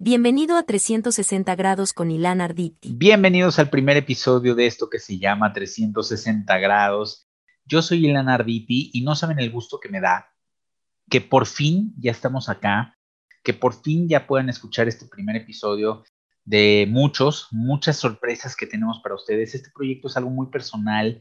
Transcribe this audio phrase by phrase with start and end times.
[0.00, 2.94] Bienvenido a 360 grados con Ilan Arditi.
[2.94, 7.26] Bienvenidos al primer episodio de esto que se llama 360 grados.
[7.64, 10.32] Yo soy Ilan Arditi y no saben el gusto que me da
[11.10, 12.96] que por fin ya estamos acá,
[13.42, 16.04] que por fin ya puedan escuchar este primer episodio
[16.44, 19.56] de muchos, muchas sorpresas que tenemos para ustedes.
[19.56, 21.20] Este proyecto es algo muy personal,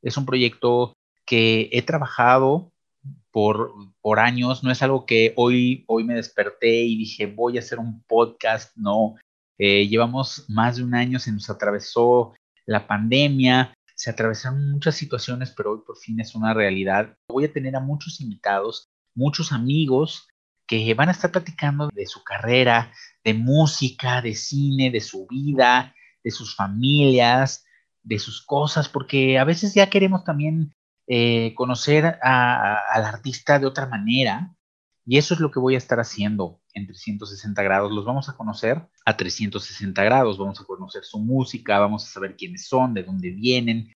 [0.00, 0.94] es un proyecto
[1.26, 2.72] que he trabajado
[3.34, 7.60] por, por años, no es algo que hoy, hoy me desperté y dije voy a
[7.60, 9.16] hacer un podcast, no.
[9.58, 15.50] Eh, llevamos más de un año, se nos atravesó la pandemia, se atravesaron muchas situaciones,
[15.50, 17.16] pero hoy por fin es una realidad.
[17.28, 18.86] Voy a tener a muchos invitados,
[19.16, 20.28] muchos amigos
[20.68, 22.92] que van a estar platicando de su carrera,
[23.24, 27.64] de música, de cine, de su vida, de sus familias,
[28.04, 30.72] de sus cosas, porque a veces ya queremos también
[31.06, 34.54] eh, conocer al artista de otra manera.
[35.06, 37.92] Y eso es lo que voy a estar haciendo en 360 grados.
[37.92, 42.36] Los vamos a conocer a 360 grados, vamos a conocer su música, vamos a saber
[42.36, 43.92] quiénes son, de dónde vienen.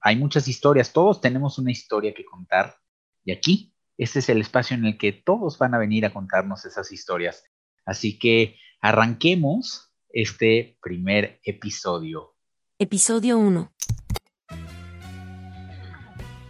[0.00, 2.76] Hay muchas historias, todos tenemos una historia que contar.
[3.24, 6.64] Y aquí, este es el espacio en el que todos van a venir a contarnos
[6.66, 7.44] esas historias.
[7.86, 12.34] Así que arranquemos este primer episodio.
[12.78, 13.72] Episodio 1.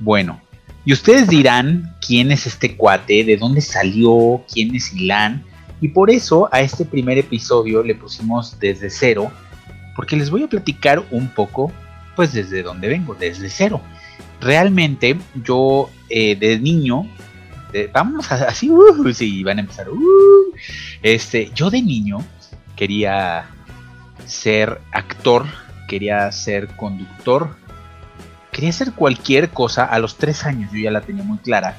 [0.00, 0.40] Bueno,
[0.84, 5.44] y ustedes dirán quién es este cuate, de dónde salió, quién es Ilan.
[5.80, 9.30] Y por eso a este primer episodio le pusimos desde cero,
[9.96, 11.72] porque les voy a platicar un poco,
[12.16, 13.80] pues desde dónde vengo, desde cero.
[14.40, 17.08] Realmente yo eh, de niño,
[17.92, 19.88] vamos así, uh, sí, van a empezar.
[19.88, 20.52] Uh,
[21.02, 22.18] este, yo de niño
[22.76, 23.46] quería
[24.26, 25.46] ser actor,
[25.88, 27.56] quería ser conductor,
[28.54, 31.76] quería hacer cualquier cosa, a los tres años yo ya la tenía muy clara,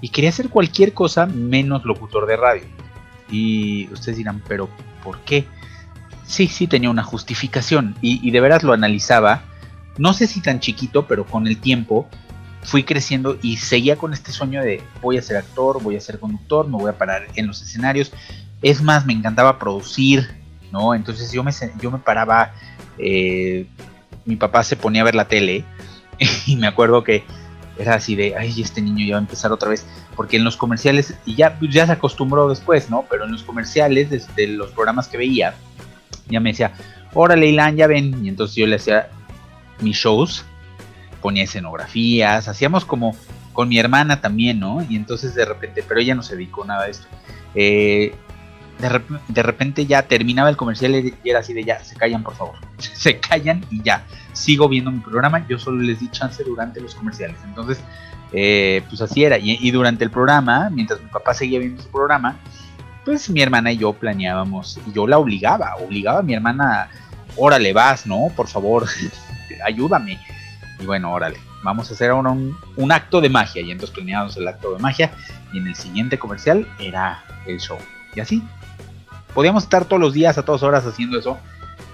[0.00, 2.64] y quería hacer cualquier cosa menos locutor de radio.
[3.30, 4.68] Y ustedes dirán, pero
[5.02, 5.44] ¿por qué?
[6.24, 9.42] Sí, sí tenía una justificación, y, de veras lo analizaba,
[9.98, 12.08] no sé si tan chiquito, pero con el tiempo
[12.62, 16.20] fui creciendo y seguía con este sueño de voy a ser actor, voy a ser
[16.20, 18.10] conductor, me voy a parar en los escenarios.
[18.62, 20.30] Es más, me encantaba producir,
[20.72, 20.94] ¿no?
[20.94, 22.54] Entonces yo me, yo me paraba,
[22.98, 23.66] eh,
[24.24, 25.64] mi papá se ponía a ver la tele
[26.46, 27.24] y me acuerdo que
[27.78, 30.56] era así de, ay, este niño ya va a empezar otra vez, porque en los
[30.56, 33.04] comerciales, y ya, ya se acostumbró después, ¿no?
[33.10, 35.54] Pero en los comerciales, desde los programas que veía,
[36.28, 36.72] ya me decía,
[37.14, 39.08] órale, Ilan, ya ven, y entonces yo le hacía
[39.80, 40.44] mis shows,
[41.20, 43.16] ponía escenografías, hacíamos como
[43.52, 44.84] con mi hermana también, ¿no?
[44.88, 47.06] Y entonces de repente, pero ella no se dedicó nada a esto.
[47.54, 48.14] Eh,
[49.28, 52.56] de, repente ya terminaba el comercial y era así de ya, se callan por favor,
[52.78, 54.04] se callan y ya,
[54.34, 57.80] sigo viendo mi programa, yo solo les di chance durante los comerciales, entonces,
[58.32, 62.36] eh, pues así era, y, durante el programa, mientras mi papá seguía viendo su programa,
[63.04, 66.88] pues mi hermana y yo planeábamos, y yo la obligaba, obligaba a mi hermana,
[67.36, 68.28] órale, vas, ¿no?
[68.36, 68.86] Por favor,
[69.64, 70.18] ayúdame,
[70.78, 74.36] y bueno, órale, vamos a hacer ahora un, un acto de magia, y entonces planeábamos
[74.36, 75.12] el acto de magia,
[75.52, 77.78] y en el siguiente comercial era el show.
[78.16, 78.42] Y así,
[79.34, 81.38] podíamos estar todos los días, a todas horas haciendo eso.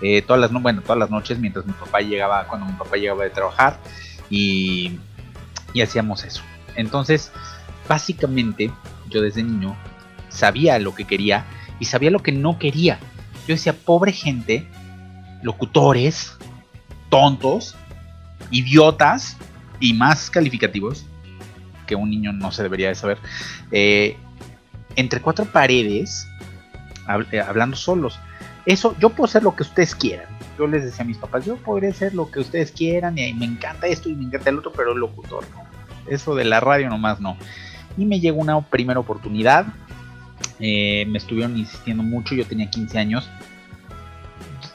[0.02, 3.24] Eh, todas las bueno, todas las noches mientras mi papá llegaba, cuando mi papá llegaba
[3.24, 3.78] de trabajar
[4.30, 4.98] y,
[5.74, 6.42] y hacíamos eso.
[6.76, 7.32] Entonces,
[7.88, 8.70] básicamente,
[9.08, 9.76] yo desde niño
[10.28, 11.44] sabía lo que quería
[11.78, 12.98] y sabía lo que no quería.
[13.46, 14.66] Yo decía, pobre gente,
[15.42, 16.36] locutores,
[17.08, 17.74] tontos,
[18.50, 19.36] idiotas
[19.80, 21.06] y más calificativos,
[21.86, 23.18] que un niño no se debería de saber,
[23.72, 24.16] eh,
[24.96, 26.28] entre cuatro paredes,
[27.32, 28.18] eh, hablando solos.
[28.70, 30.28] Eso, yo puedo hacer lo que ustedes quieran.
[30.56, 33.44] Yo les decía a mis papás, yo podría hacer lo que ustedes quieran y me
[33.44, 35.64] encanta esto y me encanta el otro, pero el locutor no.
[36.06, 37.36] Eso de la radio nomás no.
[37.96, 39.66] Y me llegó una primera oportunidad.
[40.60, 43.28] Eh, me estuvieron insistiendo mucho, yo tenía 15 años.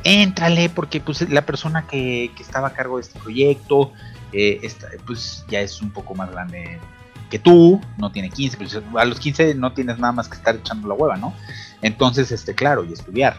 [0.04, 3.94] Éntrale, porque pues la persona que, estaba a cargo de este proyecto,
[4.34, 4.60] eh,
[5.06, 6.82] pues ya es un poco más grande
[7.30, 10.54] que tú, no tiene 15, pues a los 15 no tienes nada más que estar
[10.54, 11.34] echando la hueva, ¿no?
[11.82, 13.38] Entonces, este, claro, y estudiar.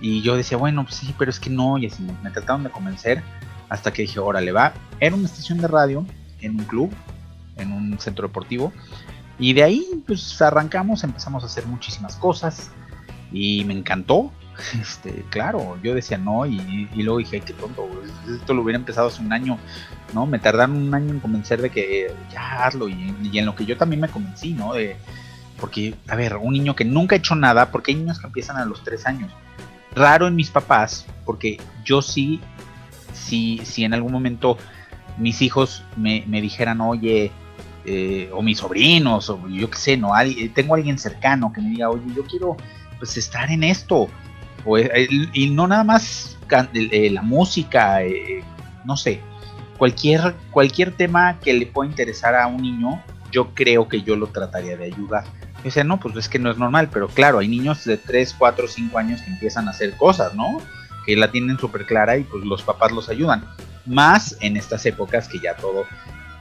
[0.00, 2.70] Y yo decía, bueno, pues sí, pero es que no, y así me trataron de
[2.70, 3.22] convencer
[3.68, 4.72] hasta que dije, órale, va.
[5.00, 6.06] Era una estación de radio
[6.40, 6.90] en un club,
[7.56, 8.72] en un centro deportivo.
[9.38, 12.70] Y de ahí, pues arrancamos, empezamos a hacer muchísimas cosas.
[13.32, 14.32] Y me encantó.
[14.80, 17.88] Este, claro, yo decía no, y, luego dije, qué tonto,
[18.28, 19.56] esto lo hubiera empezado hace un año,
[20.12, 20.26] ¿no?
[20.26, 23.64] Me tardaron un año en convencer de que ya hazlo, y, y en lo que
[23.64, 24.74] yo también me convencí, ¿no?
[24.74, 24.96] De,
[25.60, 28.56] porque, a ver, un niño que nunca ha hecho nada, porque hay niños que empiezan
[28.56, 29.30] a los tres años.
[29.94, 32.40] Raro en mis papás, porque yo sí,
[33.12, 34.58] si, si en algún momento
[35.16, 37.32] mis hijos me, dijeran, oye,
[37.84, 40.12] eh, o mis sobrinos, o yo qué sé, no,
[40.54, 42.56] tengo a alguien cercano que me diga, oye, yo quiero
[42.98, 44.08] pues estar en esto.
[45.32, 46.38] y no nada más
[46.72, 48.00] la música,
[48.84, 49.20] no sé,
[49.76, 54.26] cualquier, cualquier tema que le pueda interesar a un niño, yo creo que yo lo
[54.26, 55.24] trataría de ayudar.
[55.64, 58.34] O sea, no, pues es que no es normal, pero claro, hay niños de 3,
[58.38, 60.58] 4, 5 años que empiezan a hacer cosas, ¿no?
[61.04, 63.44] Que la tienen súper clara y pues los papás los ayudan.
[63.84, 65.84] Más en estas épocas que ya todo,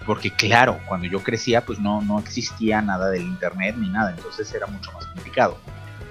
[0.06, 4.54] porque claro, cuando yo crecía pues no, no existía nada del internet ni nada, entonces
[4.54, 5.58] era mucho más complicado.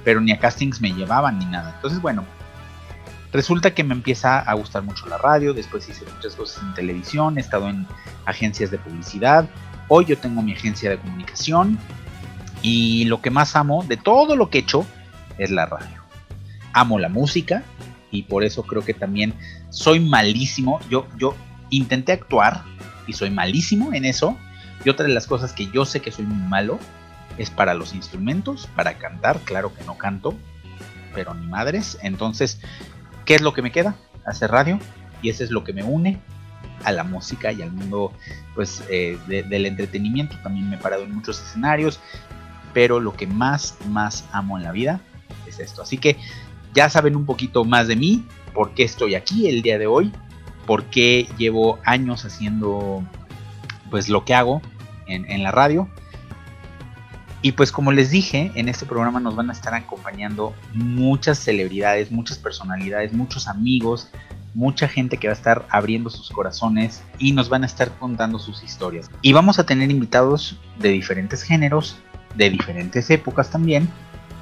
[0.05, 1.75] Pero ni a castings me llevaban ni nada.
[1.77, 2.25] Entonces bueno,
[3.33, 7.39] resulta que me empieza a gustar mucho la radio, después hice muchas cosas en televisión,
[7.39, 7.87] he estado en
[8.25, 9.49] agencias de publicidad,
[9.89, 11.79] hoy yo tengo mi agencia de comunicación
[12.63, 14.87] y lo que más amo de todo lo que he hecho
[15.39, 16.03] es la radio.
[16.73, 17.63] Amo la música
[18.11, 19.35] y por eso creo que también
[19.71, 20.81] soy malísimo.
[20.91, 21.35] Yo, yo
[21.71, 22.63] intenté actuar
[23.07, 24.37] y soy malísimo en eso.
[24.85, 26.79] Y otra de las cosas que yo sé que soy muy malo
[27.39, 29.41] es para los instrumentos, para cantar.
[29.41, 30.35] Claro que no canto,
[31.15, 31.99] pero ni madres.
[32.03, 32.61] Entonces
[33.27, 33.97] ¿Qué es lo que me queda?
[34.25, 34.79] Hacer radio
[35.21, 36.21] y eso es lo que me une
[36.85, 38.13] a la música y al mundo
[38.55, 40.37] pues eh, del entretenimiento.
[40.43, 41.99] También me he parado en muchos escenarios,
[42.77, 45.01] pero lo que más, más amo en la vida
[45.47, 45.81] es esto.
[45.81, 46.19] Así que
[46.75, 50.13] ya saben un poquito más de mí, por qué estoy aquí el día de hoy,
[50.67, 53.03] por qué llevo años haciendo
[53.91, 54.61] pues lo que hago
[55.07, 55.89] en, en la radio
[57.41, 62.11] y pues como les dije, en este programa nos van a estar acompañando muchas celebridades,
[62.13, 64.11] muchas personalidades, muchos amigos,
[64.57, 68.39] mucha gente que va a estar abriendo sus corazones y nos van a estar contando
[68.39, 69.11] sus historias.
[69.21, 71.99] Y vamos a tener invitados de diferentes géneros,
[72.37, 73.89] de diferentes épocas también,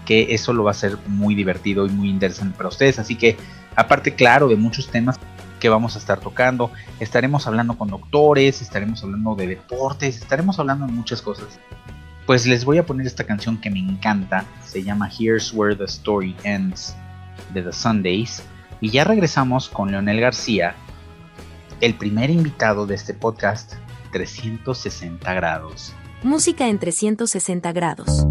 [0.04, 2.98] que eso lo va a ser muy divertido y muy interesante para ustedes.
[2.98, 3.36] Así que
[3.76, 5.18] aparte, claro, de muchos temas
[5.60, 6.70] que vamos a estar tocando,
[7.00, 11.58] estaremos hablando con doctores, estaremos hablando de deportes, estaremos hablando de muchas cosas
[12.26, 14.44] pues les voy a poner esta canción que me encanta.
[14.64, 16.96] Se llama Here's Where the Story Ends
[17.52, 18.42] de The Sundays.
[18.80, 20.74] Y ya regresamos con Leonel García,
[21.80, 23.74] el primer invitado de este podcast
[24.12, 25.94] 360 grados.
[26.24, 28.26] Música en 360 grados.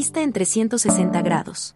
[0.00, 1.74] Entrevista en 360 grados.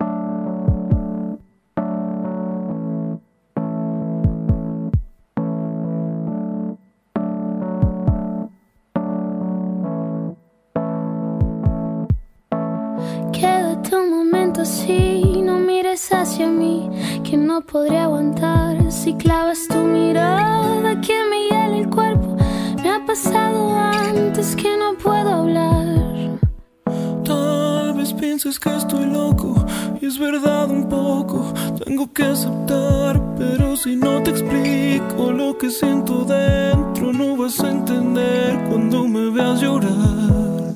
[35.65, 40.75] Que siento dentro, no vas a entender cuando me veas llorar.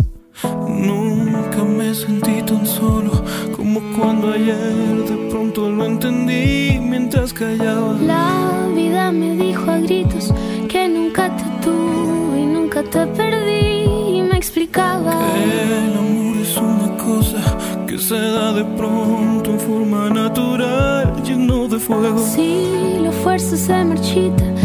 [0.66, 3.10] Nunca me sentí tan solo
[3.54, 7.98] como cuando ayer de pronto lo entendí mientras callaba.
[8.00, 10.32] La vida me dijo a gritos
[10.70, 15.14] que nunca te tuve y nunca te perdí y me explicaba.
[15.36, 17.42] El amor es una cosa
[17.86, 22.18] que se da de pronto en forma natural, lleno de fuego.
[22.20, 24.57] Si la fuerza se marchita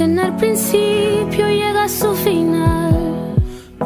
[0.00, 3.34] tener principio, llega a su final.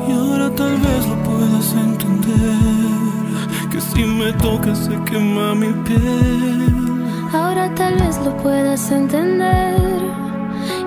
[0.07, 6.73] Y ahora tal vez lo puedas entender, que si me tocas se quema mi piel.
[7.33, 9.75] Ahora tal vez lo puedas entender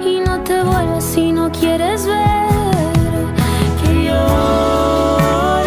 [0.09, 3.33] y no te vuelvas si no quieres ver
[3.79, 5.66] que lloro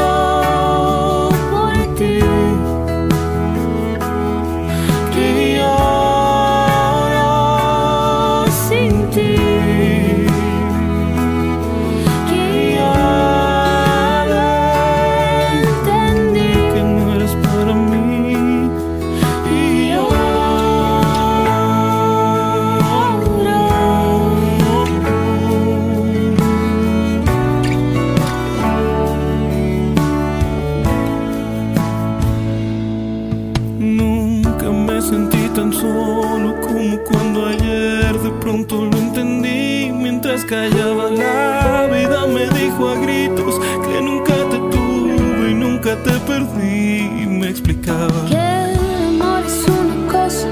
[47.80, 50.48] explicaba Que el amor es una cosa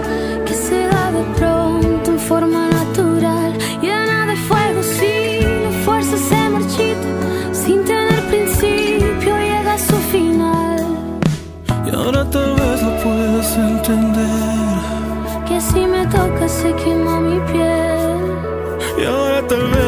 [0.46, 4.82] que se da de pronto en forma natural, llena de fuego.
[4.82, 7.08] Si la fuerza se marchita
[7.52, 10.78] sin tener principio, llega a su final.
[11.86, 14.78] y ahora tal vez lo puedas entender
[15.48, 18.18] Que si me toca se quema mi piel.
[19.00, 19.87] y ahora tal vez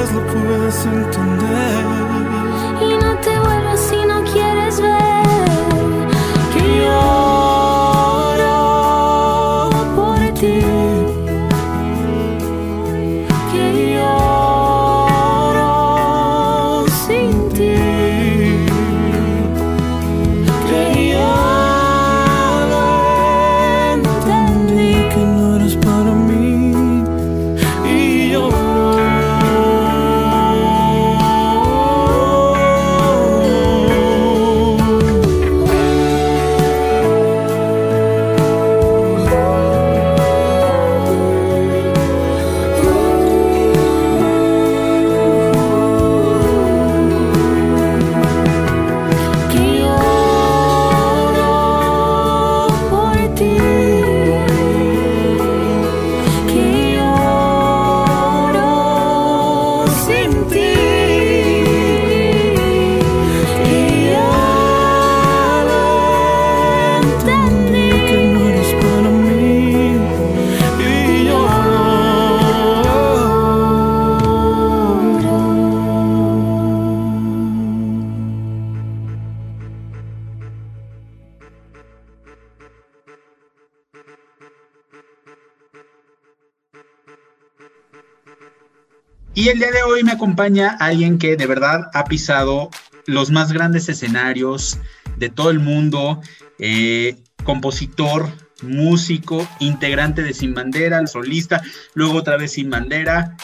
[89.51, 92.71] el día de hoy me acompaña alguien que de verdad ha pisado
[93.07, 94.79] los más grandes escenarios
[95.17, 96.21] de todo el mundo,
[96.59, 98.29] eh, compositor,
[98.63, 101.63] músico, integrante de Sin Bandera, solista,
[101.95, 103.37] luego otra vez Sin Bandera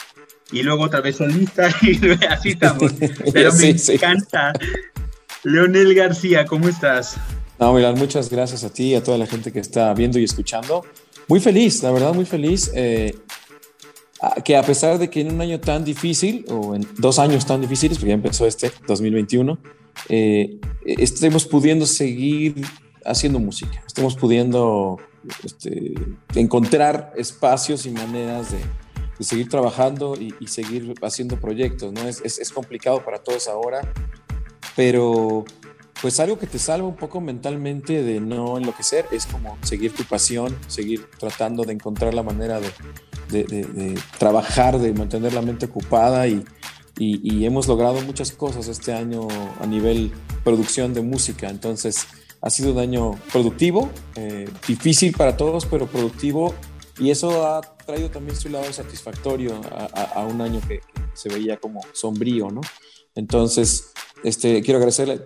[0.51, 2.93] y luego otra vez solista y así estamos.
[3.33, 3.93] Pero me Sí, sí.
[3.93, 4.53] encanta.
[5.43, 7.17] Leonel García, ¿cómo estás?
[7.59, 10.23] No, Milán, muchas gracias a ti y a toda la gente que está viendo y
[10.23, 10.85] escuchando.
[11.27, 12.71] Muy feliz, la verdad, muy feliz.
[12.75, 13.15] eh,
[14.43, 17.61] que a pesar de que en un año tan difícil, o en dos años tan
[17.61, 19.57] difíciles, porque ya empezó este 2021,
[20.09, 22.55] eh, estemos pudiendo seguir
[23.05, 24.97] haciendo música, estemos pudiendo
[25.43, 25.93] este,
[26.35, 28.59] encontrar espacios y maneras de,
[29.23, 31.91] seguir trabajando y, y seguir haciendo proyectos.
[31.93, 32.07] ¿no?
[32.07, 33.81] Es, es- es complicado para todos ahora,
[34.75, 35.45] pero
[36.01, 40.03] pues algo que te salva un poco mentalmente de no enloquecer es como seguir tu
[40.03, 42.67] pasión, seguir tratando de encontrar la manera de,
[43.29, 46.43] de, trabajar, de mantener la mente ocupada y,
[46.97, 49.27] y, hemos logrado muchas cosas este año
[49.59, 50.11] a nivel
[50.43, 51.49] producción de música.
[51.49, 52.07] Entonces
[52.41, 56.53] ha sido un año productivo, eh, difícil para todos, pero productivo
[56.99, 61.57] y eso ha traído también su lado satisfactorio a, un año que, que se veía
[61.57, 62.61] como sombrío, ¿no?
[63.13, 63.93] Entonces,
[64.23, 65.21] este, quiero agradecerle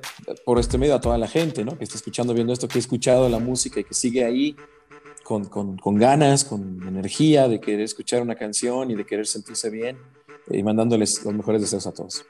[0.45, 1.77] por este medio a toda la gente ¿no?
[1.77, 4.55] que está escuchando, viendo esto, que ha escuchado la música y que sigue ahí
[5.31, 9.69] con, con, con, ganas, con energía de querer escuchar una canción y de querer sentirse
[9.69, 9.97] bien
[10.49, 12.25] y mandándoles los mejores deseos a todos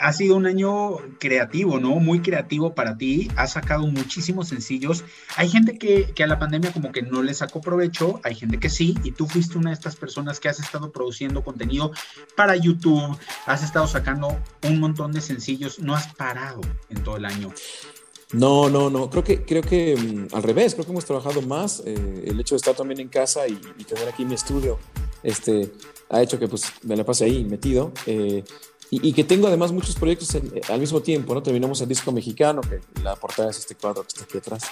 [0.00, 1.96] ha sido un año creativo, ¿no?
[1.96, 3.30] Muy creativo para ti.
[3.36, 5.04] Has sacado muchísimos sencillos.
[5.36, 8.58] Hay gente que, que, a la pandemia como que no le sacó provecho, hay gente
[8.58, 11.92] que sí, y tú fuiste una de estas personas que has estado produciendo contenido
[12.34, 17.26] para YouTube, has estado sacando un montón de sencillos, no has parado en todo el
[17.26, 17.52] año.
[18.32, 19.10] No, no, no.
[19.10, 21.82] Creo que, creo que um, al revés, creo que hemos trabajado más.
[21.84, 24.78] Eh, el hecho de estar también en casa y, y, tener aquí mi estudio
[25.22, 25.72] este,
[26.08, 27.92] ha hecho que pues, me la pase ahí metido.
[28.06, 28.44] Eh,
[28.90, 31.42] y, y, que tengo además muchos proyectos en, eh, al mismo tiempo, ¿no?
[31.42, 34.64] Terminamos el disco mexicano, que la portada es este cuadro que está aquí atrás.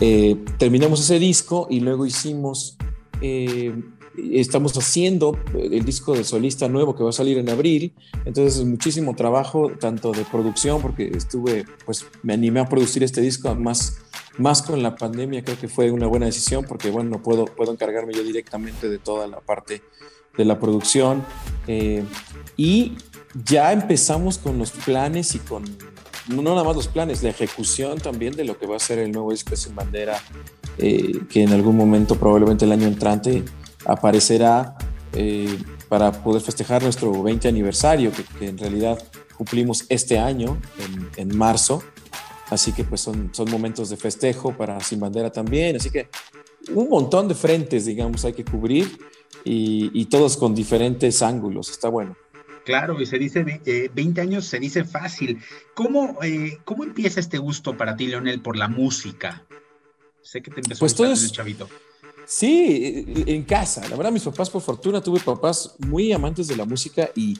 [0.00, 2.76] Eh, terminamos ese disco y luego hicimos,
[3.20, 3.74] eh,
[4.16, 7.92] estamos haciendo el disco de solista nuevo que va a salir en abril.
[8.24, 13.54] Entonces, muchísimo trabajo, tanto de producción, porque estuve, pues me animé a producir este disco
[13.54, 13.98] más,
[14.38, 18.14] más con la pandemia, creo que fue una buena decisión, porque bueno, puedo, puedo encargarme
[18.14, 19.82] yo directamente de toda la parte
[20.36, 21.24] de la producción.
[21.66, 22.04] Eh,
[22.56, 22.96] y
[23.44, 25.64] ya empezamos con los planes y con,
[26.28, 29.12] no nada más los planes, la ejecución también de lo que va a ser el
[29.12, 30.20] nuevo disco Sin Bandera,
[30.78, 33.44] eh, que en algún momento, probablemente el año entrante,
[33.84, 34.76] aparecerá
[35.12, 39.02] eh, para poder festejar nuestro 20 aniversario, que, que en realidad
[39.36, 41.82] cumplimos este año, en, en, marzo.
[42.50, 45.76] Así que pues son, son momentos de festejo para Sin Bandera también.
[45.76, 46.08] Así que
[46.72, 48.98] un montón de frentes, digamos, hay que cubrir
[49.44, 51.70] y, y todos con diferentes ángulos.
[51.70, 52.16] Está bueno.
[52.64, 55.40] Claro, y se dice eh, 20 años, se dice fácil.
[55.74, 59.44] ¿Cómo, eh, ¿Cómo empieza este gusto para ti, Leonel, por la música?
[60.22, 61.68] Sé que te empezó pues a gustar desde chavito.
[62.26, 63.86] Sí, en casa.
[63.88, 67.38] La verdad, mis papás, por fortuna, tuve papás muy amantes de la música y,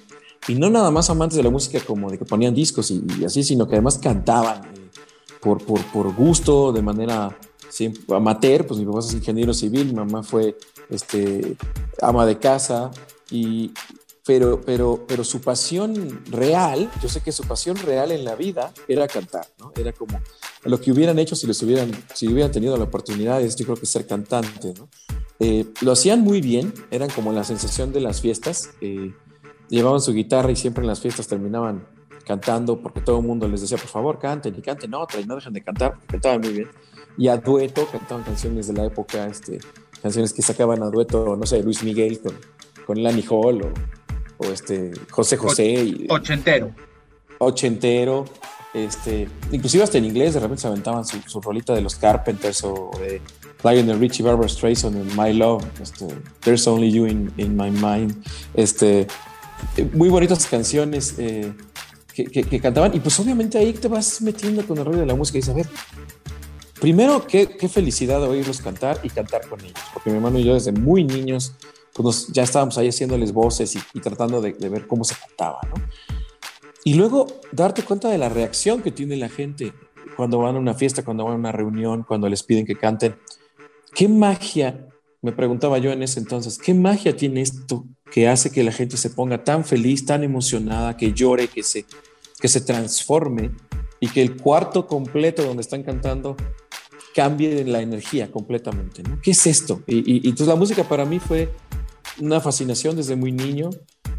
[0.49, 3.43] y no nada más amantes de la música como de que ponían discos y, así,
[3.43, 4.91] sino que además cantaban eh,
[5.41, 7.37] por, por, por, gusto, de manera
[7.69, 8.67] siempre, amateur.
[8.67, 10.57] Pues mi papá es ingeniero civil, mi mamá fue
[10.91, 11.57] este,
[12.03, 12.91] ama de casa
[13.31, 13.73] y,
[14.27, 18.73] pero, pero, pero su pasión real, yo sé que su pasión real en la vida
[18.89, 19.73] era cantar, ¿no?
[19.77, 20.21] Era como
[20.65, 23.77] lo que hubieran hecho si les hubieran, si hubieran tenido la oportunidad, es yo creo
[23.77, 24.89] que ser cantante, ¿no?
[25.41, 29.13] Eh, lo hacían muy bien, eran como la sensación de las fiestas, eh,
[29.69, 31.87] llevaban su guitarra y siempre en las fiestas terminaban
[32.25, 35.35] cantando porque todo el mundo les decía, por favor, canten y canten otra y no
[35.35, 36.69] dejen de cantar, cantaban muy bien.
[37.19, 39.59] Y a dueto cantaban canciones de la época, este,
[40.01, 42.35] canciones que sacaban a dueto, no sé, Luis Miguel con,
[42.87, 43.73] con Lani Hall o
[44.39, 46.07] o este José José.
[46.09, 46.71] Ochentero.
[47.39, 48.25] Ochentero.
[48.73, 52.65] Este, inclusive hasta en inglés de repente se aventaban su, su rolita de los Carpenters
[52.65, 53.23] o de
[53.63, 56.07] Lionel Richie, Barbara Streisand en My Love, este,
[56.41, 58.23] There's Only You in, in, My Mind.
[58.53, 59.07] Este,
[59.93, 61.53] muy bonitas canciones eh,
[62.13, 65.07] que, que, que, cantaban y pues obviamente ahí te vas metiendo con el rollo de
[65.07, 65.67] la música y dices, a ver,
[66.81, 70.55] primero qué, qué felicidad oírlos cantar y cantar con ellos, porque mi hermano y yo
[70.55, 71.55] desde muy niños
[71.95, 75.15] pues nos, ya estábamos ahí haciéndoles voces y, y tratando de, de, ver cómo se
[75.15, 75.75] cantaba, ¿no?
[76.85, 79.73] Y luego darte cuenta de la reacción que tiene la gente
[80.17, 83.17] cuando van a una fiesta, cuando van a una reunión, cuando les piden que canten.
[83.95, 84.87] ¿Qué magia,
[85.23, 88.97] me preguntaba yo en ese entonces, qué magia tiene esto que hace que la gente
[88.97, 91.87] se ponga tan feliz, tan emocionada, que llore, que se,
[92.39, 93.53] que se transforme
[94.01, 96.37] y que el cuarto completo donde están cantando
[97.15, 99.03] cambie la energía completamente?
[99.03, 99.21] ¿no?
[99.23, 99.83] ¿Qué es esto?
[99.87, 101.49] Y, y, y entonces la música para mí fue
[102.21, 103.71] una fascinación desde muy niño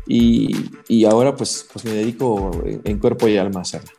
[0.08, 3.92] y, y ahora pues, pues, me dedico en cuerpo y alma a hacerla.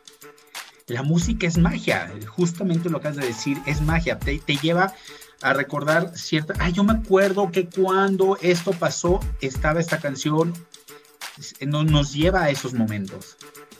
[0.87, 4.93] La música es magia, justamente lo que has de decir, es magia, te, te lleva
[5.41, 10.53] a recordar cierta, ay, yo me acuerdo que cuando esto pasó estaba esta canción,
[11.65, 13.37] nos, nos lleva a esos momentos.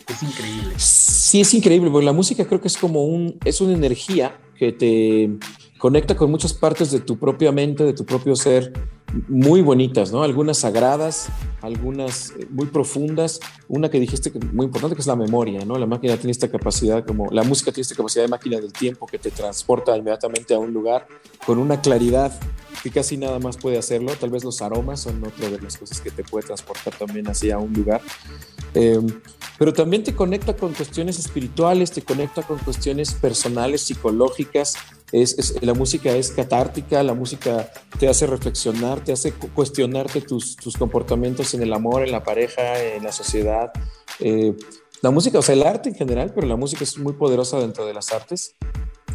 [0.07, 0.73] Es increíble.
[0.77, 4.71] Sí, es increíble, porque la música creo que es como un, es una energía que
[4.71, 5.37] te
[5.77, 8.73] conecta con muchas partes de tu propia mente, de tu propio ser,
[9.27, 10.23] muy bonitas, ¿no?
[10.23, 11.29] Algunas sagradas,
[11.61, 13.39] algunas muy profundas.
[13.67, 15.77] Una que dijiste que muy importante que es la memoria, ¿no?
[15.77, 19.05] La máquina tiene esta capacidad, como la música tiene esta capacidad de máquina del tiempo
[19.07, 21.07] que te transporta inmediatamente a un lugar
[21.45, 22.37] con una claridad
[22.83, 24.13] que casi nada más puede hacerlo.
[24.19, 27.57] Tal vez los aromas son otra de las cosas que te puede transportar también hacia
[27.57, 28.01] un lugar.
[28.73, 28.99] Eh,
[29.57, 34.75] pero también te conecta con cuestiones espirituales, te conecta con cuestiones personales, psicológicas.
[35.11, 40.75] Es, la música es catártica, la música te hace reflexionar, te hace cuestionarte tus, tus
[40.75, 43.71] comportamientos en el amor, en la pareja, en la sociedad.
[44.19, 44.53] Eh,
[45.01, 47.85] la música, o sea, el arte en general, pero la música es muy poderosa dentro
[47.85, 48.55] de las artes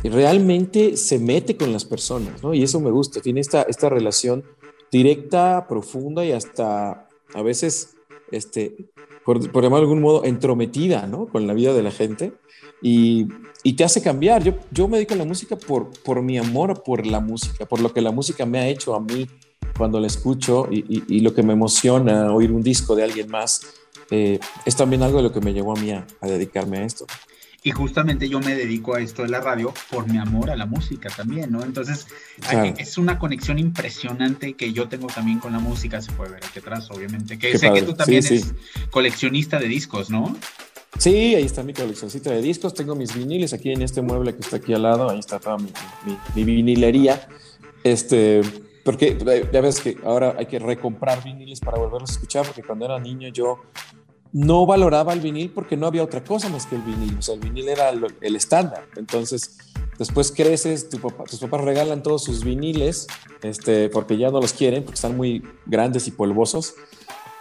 [0.03, 2.55] y realmente se mete con las personas, ¿no?
[2.55, 4.45] Y eso me gusta, tiene esta, esta relación
[4.91, 7.97] directa, profunda y hasta a veces,
[8.31, 8.77] este,
[9.25, 11.27] por, por de algún modo, entrometida, ¿no?
[11.27, 12.33] Con la vida de la gente
[12.81, 13.29] y,
[13.63, 14.43] y, te hace cambiar.
[14.43, 17.81] Yo, yo me dedico a la música por, por mi amor por la música, por
[17.81, 19.27] lo que la música me ha hecho a mí
[19.77, 23.63] cuando la escucho y, y, lo que me emociona oír un disco de alguien más.
[24.11, 27.07] Eh, es también algo de lo que me llevó a mí a dedicarme a esto.
[27.65, 30.67] Y justamente yo me dedico a esto de la radio por mi amor a la
[30.67, 31.63] música también, ¿no?
[31.63, 32.09] Entonces,
[32.41, 32.75] claro.
[32.77, 36.59] es una conexión impresionante que yo tengo también con la música, se puede ver aquí
[36.59, 37.39] atrás, obviamente.
[37.39, 37.81] Que Qué sé padre.
[37.81, 38.81] que tú también Sí, eres sí.
[38.91, 40.37] coleccionista de discos, ¿no?
[40.99, 42.75] Sí, ahí está mi coleccioncita de discos.
[42.75, 45.09] Tengo mis viniles aquí en este mueble que está aquí al lado.
[45.09, 45.73] Ahí está toda mi,
[46.05, 47.29] mi, mi vinilería.
[47.85, 48.43] Este,
[48.85, 52.63] porque eh, ya ves que ahora hay que recomprar viniles para volverlos a escuchar, porque
[52.63, 53.63] cuando era niño yo
[54.33, 57.17] no valoraba el vinil porque no había otra cosa más que el vinil.
[57.19, 58.87] O sea, el vinil era el estándar.
[58.97, 59.59] Entonces,
[59.99, 63.07] después creces, tus papás regalan todos sus viniles
[63.43, 66.75] este, porque ya no los quieren, porque están muy grandes y polvosos.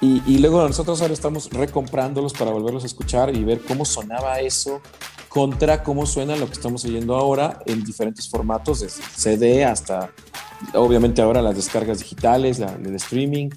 [0.01, 4.39] Y, y luego nosotros ahora estamos recomprándolos para volverlos a escuchar y ver cómo sonaba
[4.39, 4.81] eso
[5.29, 10.11] contra cómo suena lo que estamos oyendo ahora en diferentes formatos, desde CD hasta,
[10.73, 13.49] obviamente ahora las descargas digitales, el streaming,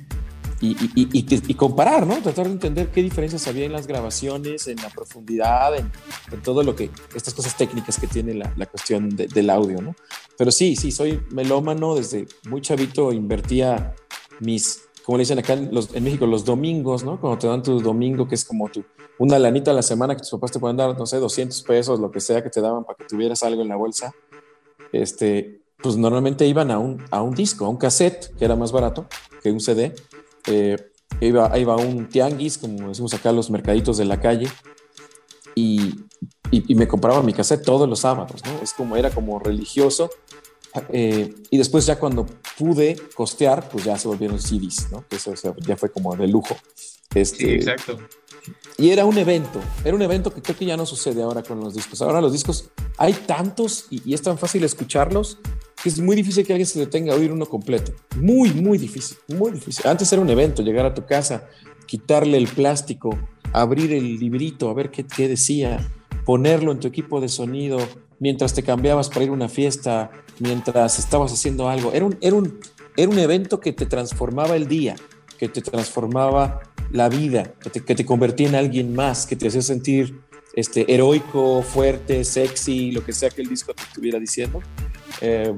[0.73, 2.17] y, y- y- y- comparar, ¿no?
[2.23, 5.91] Tratar de entender qué diferencias había en las grabaciones, en la profundidad, en,
[6.33, 9.81] en todo lo que, estas cosas técnicas que tiene la, la cuestión de- del audio,
[9.83, 9.95] ¿no?
[10.39, 13.95] Pero sí, sí, soy melómano, desde muy chavito invertía
[14.41, 17.21] mis, como le dicen acá en, los- en México, los domingos, ¿no?
[17.21, 18.85] Cuando te dan tu domingo, que es como tu,
[19.19, 22.01] una lanita a la semana que tus papás te pueden dar, no sé, 200 pesos,
[22.01, 24.13] lo que sea que te daban para que tuvieras algo en la bolsa,
[24.93, 28.73] este, pues normalmente iban a un, a un disco, a un cassette, que era más
[28.73, 29.07] barato
[29.43, 29.95] que un CD.
[30.47, 30.77] Eh,
[31.21, 34.49] iba, iba a un tianguis, como decimos acá, los mercaditos de la calle,
[35.55, 35.95] y,
[36.51, 38.63] y, y me compraba mi cassette todos los sábados, ¿no?
[38.63, 40.11] Es como, era como religioso.
[40.89, 42.27] Eh, y después ya cuando
[42.59, 45.05] pude costear, pues ya se volvieron CDs, ¿no?
[45.11, 46.57] Eso o sea, ya fue como de lujo.
[47.15, 47.99] Este, Sí, exacto.
[48.77, 51.61] y era un evento, era un evento que creo que ya no sucede ahora con
[51.61, 52.03] los discos.
[52.03, 55.39] Ahora los discos hay tantos y, y es tan fácil escucharlos
[55.89, 57.93] es muy difícil que alguien se detenga a oír uno completo.
[58.17, 59.87] Muy, muy difícil, muy difícil.
[59.87, 61.49] Antes era un evento, llegar a tu casa,
[61.87, 63.19] quitarle el plástico,
[63.53, 65.87] abrir el librito, a ver qué, qué decía,
[66.25, 67.79] ponerlo en tu equipo de sonido
[68.19, 71.93] mientras te cambiabas para ir a una fiesta, mientras estabas haciendo algo.
[71.93, 72.59] Era un, era un,
[72.97, 74.97] era un evento que te transformaba el día,
[75.39, 79.49] que te transformaba la vida, que te, que te convertía en alguien más, que te
[79.49, 80.21] hacía sentir
[80.57, 84.61] este, heroico, fuerte, sexy, lo que sea que el disco te estuviera diciendo.
[85.21, 85.55] Eh,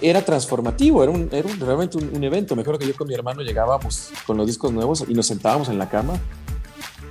[0.00, 2.56] era transformativo, era, un, era un, realmente un, un, evento.
[2.56, 5.68] Me acuerdo que yo con mi hermano llegábamos con los discos nuevos y nos sentábamos
[5.68, 6.18] en la cama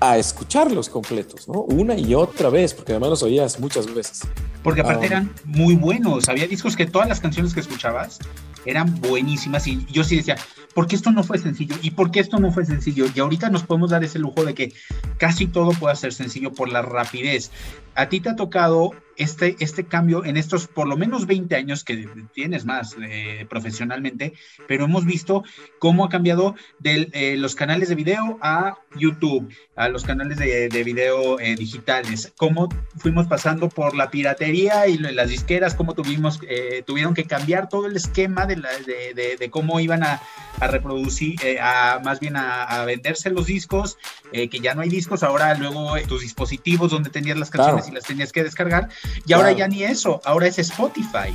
[0.03, 1.61] a escucharlos completos, ¿no?
[1.61, 4.21] Una y otra vez, porque además los oías muchas veces.
[4.61, 6.27] Porque aparte um, eran muy buenos.
[6.27, 8.19] Había discos que todas las canciones que escuchabas
[8.65, 10.35] eran buenísimas y yo sí decía,
[10.73, 11.75] ¿por qué esto no fue sencillo?
[11.81, 13.05] ¿Y por qué esto no fue sencillo?
[13.13, 14.73] Y ahorita nos podemos dar ese lujo de que
[15.17, 17.51] casi todo pueda ser sencillo por la rapidez.
[17.95, 21.83] A ti te ha tocado este, este cambio en estos por lo menos 20 años
[21.83, 24.33] que tienes más eh, profesionalmente,
[24.67, 25.43] pero hemos visto
[25.79, 30.69] cómo ha cambiado de eh, los canales de video a YouTube, a los canales de,
[30.69, 36.39] de video eh, digitales, cómo fuimos pasando por la piratería y las disqueras, cómo tuvimos,
[36.47, 40.21] eh, tuvieron que cambiar todo el esquema de, la, de, de, cómo iban a,
[40.59, 43.97] a reproducir, eh, a, más bien a, a, venderse los discos,
[44.31, 47.93] eh, que ya no hay discos, ahora luego tus dispositivos donde tenías las canciones claro.
[47.93, 48.89] y las tenías que descargar,
[49.25, 51.33] y ahora ya ni eso, ahora es Spotify.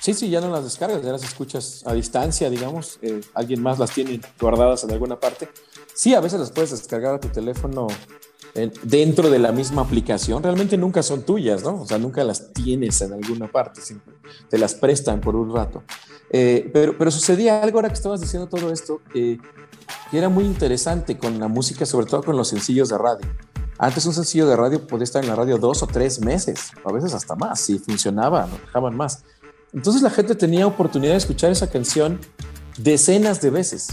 [0.00, 2.98] Sí, sí, ya no las descargas, ya las escuchas a distancia, digamos.
[3.02, 5.48] Eh, alguien más las tiene guardadas en alguna parte.
[5.92, 7.88] Sí, a veces las puedes descargar a tu teléfono
[8.54, 10.42] en, dentro de la misma aplicación.
[10.42, 11.82] Realmente nunca son tuyas, ¿no?
[11.82, 14.14] O sea, nunca las tienes en alguna parte, siempre
[14.48, 15.82] te las prestan por un rato.
[16.30, 19.38] Eh, pero, pero sucedía algo ahora que estabas diciendo todo esto, eh,
[20.10, 23.26] que era muy interesante con la música, sobre todo con los sencillos de radio.
[23.78, 26.92] Antes un sencillo de radio podía estar en la radio dos o tres meses, a
[26.92, 29.22] veces hasta más, si funcionaba, no dejaban más.
[29.72, 32.18] Entonces la gente tenía oportunidad de escuchar esa canción
[32.76, 33.88] decenas de veces.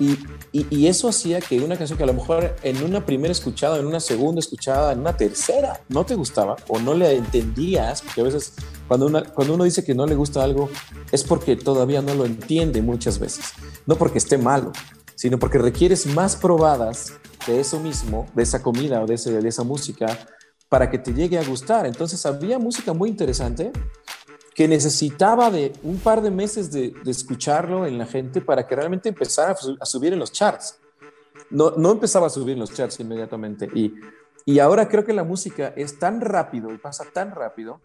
[0.00, 0.18] Y,
[0.50, 3.78] y, y, eso hacía que una canción que a lo mejor en una primera escuchada,
[3.78, 8.22] en una segunda escuchada, en una tercera no te gustaba o no le entendías, porque
[8.22, 8.54] a veces
[8.88, 10.70] cuando, una, cuando uno dice que no le gusta algo
[11.12, 13.52] es porque todavía no lo entiende muchas veces,
[13.84, 14.72] no porque esté malo,
[15.20, 17.12] sino porque requieres más probadas
[17.46, 20.06] de eso mismo, de esa comida o de, ese, de esa música,
[20.70, 21.84] para que te llegue a gustar.
[21.84, 23.70] Entonces había música muy interesante
[24.54, 28.74] que necesitaba de un par de meses de, de escucharlo en la gente para que
[28.74, 30.78] realmente empezara a, su- a subir en los charts.
[31.50, 33.68] No, no empezaba a subir en los charts inmediatamente.
[33.74, 33.92] Y,
[34.46, 37.82] y ahora creo que la música es tan rápido y pasa tan rápido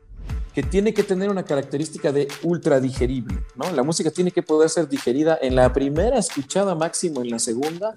[0.56, 3.70] que tiene que tener una característica de ultra digerible, ¿no?
[3.72, 7.94] La música tiene que poder ser digerida en la primera escuchada máximo en la segunda,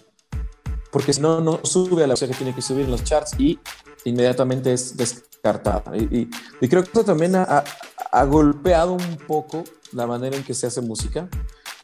[0.91, 3.39] porque si no, no sube a la música que tiene que subir en los charts
[3.39, 3.59] y
[4.05, 5.97] inmediatamente es descartada.
[5.97, 7.65] Y, y- y creo que eso también ha, ha-
[8.11, 11.29] ha golpeado un poco la manera en que se hace música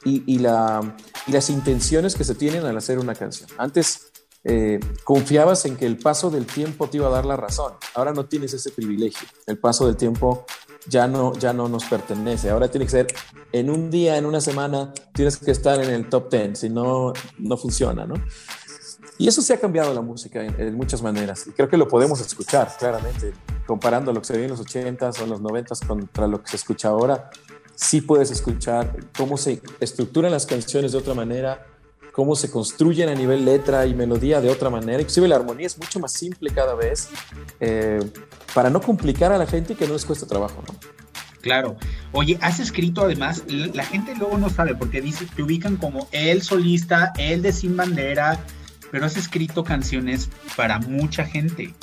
[0.05, 3.49] y, y la, y las intenciones que se tienen al hacer una canción.
[3.59, 4.11] Antes
[4.47, 7.75] eh, confiabas en que el paso del tiempo te iba a dar la razón.
[7.95, 9.27] Ahora no tienes ese privilegio.
[9.47, 10.45] El paso del tiempo
[10.89, 12.51] ya no, ya no nos pertenece.
[12.51, 13.07] Ahora tiene que ser
[13.53, 17.13] en un día, en una semana, tienes que estar en el top 10, si no,
[17.39, 18.15] no funciona, ¿no?
[19.17, 21.47] Y eso se ha cambiado la música en, muchas maneras.
[21.47, 23.33] Y creo que lo podemos escuchar claramente.
[23.67, 26.51] Comparando lo que se veía en los 80s o en los 90s contra lo que
[26.51, 27.31] se escucha ahora,
[27.77, 31.65] sí puedes escuchar cómo se estructuran las canciones de otra manera,
[32.13, 35.01] cómo se construyen a nivel letra y melodía de otra manera.
[35.01, 37.09] Inclusive la armonía es mucho más simple cada vez
[37.61, 38.01] eh,
[38.55, 40.63] para no complicar a la gente y que no les cueste trabajo.
[40.67, 40.75] ¿no?
[41.43, 41.77] Claro.
[42.13, 46.41] Oye, has escrito además, la gente luego no sabe porque dice, te ubican como el
[46.41, 48.39] solista, el de Sin Bandera,
[48.91, 51.75] pero has escrito canciones para mucha gente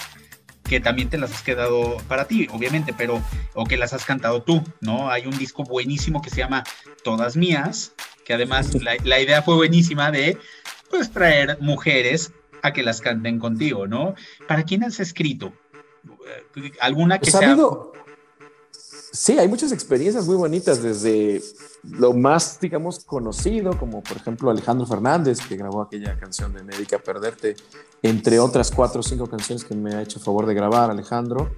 [0.64, 3.22] que también te las has quedado para ti, obviamente, pero
[3.54, 5.12] o que las has cantado tú, ¿no?
[5.12, 6.64] Hay un disco buenísimo que se llama
[7.04, 7.92] Todas Mías,
[8.26, 10.38] que además la, la idea fue buenísima de
[10.90, 12.32] pues traer mujeres
[12.64, 14.16] a que las canten contigo, ¿no?
[14.48, 15.54] ¿Para quién has escrito?
[16.80, 17.92] ¿Alguna que Pues ha sea habido-
[19.14, 21.42] Sí, hay muchas experiencias muy bonitas, desde
[21.84, 26.98] lo más, digamos, conocido, como por ejemplo Alejandro Fernández, que grabó aquella canción de Médica
[26.98, 27.58] Perderte,
[28.02, 31.52] entre otras cuatro o cinco canciones que me ha hecho favor de grabar Alejandro,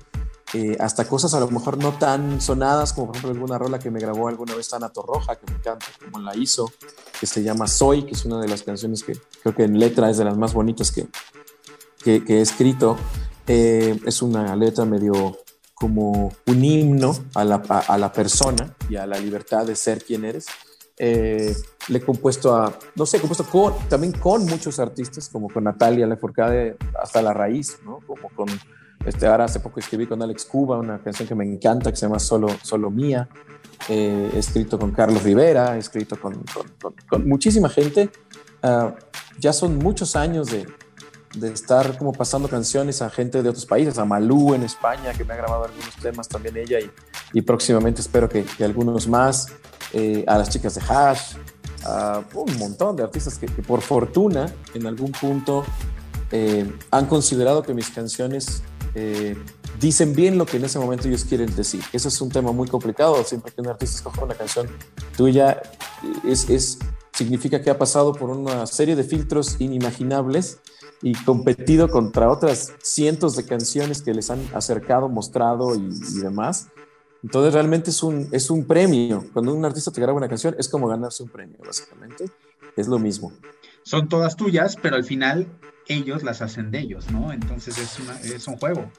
[0.55, 3.91] eh, hasta cosas a lo mejor no tan sonadas, como por ejemplo alguna rola que
[3.91, 6.71] me grabó alguna vez Ana Torroja, que me encanta, como la hizo,
[7.19, 10.09] que se llama Soy, que es una de las canciones que creo que en letra
[10.09, 11.07] es de las más bonitas que,
[12.03, 12.97] que, que he escrito.
[13.47, 15.37] Eh, es una letra medio
[15.73, 20.03] como un himno a la, a, a la persona y a la libertad de ser
[20.03, 20.45] quien eres.
[20.97, 21.55] Eh,
[21.89, 25.63] le he compuesto a, no sé, he compuesto con, también con muchos artistas, como con
[25.63, 27.99] Natalia Lafourcade hasta la raíz, ¿no?
[28.05, 28.47] Como con,
[29.05, 32.05] este, ahora hace poco escribí con Alex Cuba una canción que me encanta, que se
[32.05, 33.27] llama Solo, Solo Mía.
[33.89, 38.09] Eh, he escrito con Carlos Rivera, he escrito con, con, con, con muchísima gente.
[38.61, 38.93] Uh,
[39.39, 40.65] ya son muchos años de,
[41.35, 45.23] de estar como pasando canciones a gente de otros países, a Malú en España, que
[45.23, 46.91] me ha grabado algunos temas también ella, y,
[47.33, 49.47] y próximamente espero que, algunos más,
[49.93, 51.35] eh, a las chicas de Hash,
[51.85, 55.65] a un montón de artistas que, que por fortuna en algún punto
[56.31, 58.63] eh, han considerado que mis canciones
[58.95, 59.37] eh,
[59.79, 61.83] dicen bien lo que en ese momento ellos quieren decir.
[61.93, 64.67] Eso es un tema muy complicado, siempre que un artista escoge una canción
[65.15, 65.61] tuya,
[66.27, 66.79] es, es,
[67.11, 70.59] significa que ha pasado por una serie de filtros inimaginables
[71.03, 75.89] y competido contra otras cientos de canciones que les han acercado, mostrado y,
[76.21, 76.69] demás.
[77.21, 79.25] Entonces realmente es un, es un premio.
[79.33, 82.25] Cuando un artista te graba una canción es como ganarse un premio, básicamente.
[82.75, 83.33] Es lo mismo.
[83.83, 85.47] Son todas tuyas, pero al final
[85.87, 87.33] ellos las hacen de ellos, ¿no?
[87.33, 88.89] Entonces es, una, es un juego.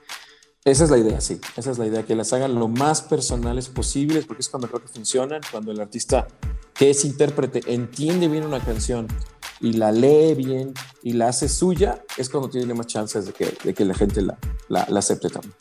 [0.65, 1.39] Esa es la idea, sí.
[1.59, 4.81] Esa es la idea, que las hagan lo más personales posibles, porque es cuando creo
[4.81, 6.27] que funcionan, cuando el artista
[6.73, 9.07] que es intérprete entiende bien una canción
[9.61, 10.73] y la lee bien
[11.03, 14.23] y la hace suya, es cuando tiene más chances de que, de que la gente
[14.23, 15.55] la, la, la, acepte también.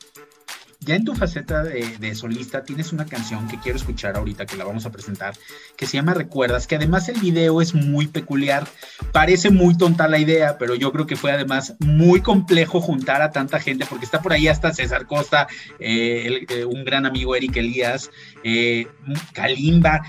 [0.86, 4.66] Ya en tu faceta de, solista tienes una canción que quiero escuchar ahorita, que la
[4.66, 5.34] vamos a presentar,
[5.78, 8.68] que se llama Recuerdas, que además el video es muy peculiar.
[9.12, 13.32] Parece muy tonta la idea, pero yo creo que fue además muy complejo juntar a
[13.32, 15.48] tanta gente, porque está por ahí hasta César Costa,
[15.80, 18.12] eh, eh, un gran amigo Eric Elías,
[18.44, 18.88] eh,
[19.34, 20.02] Kalimba.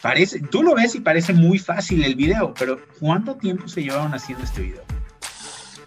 [0.00, 4.14] Parece, tú lo ves y parece muy fácil el video, pero ¿cuánto tiempo se llevaron
[4.14, 4.82] haciendo este video?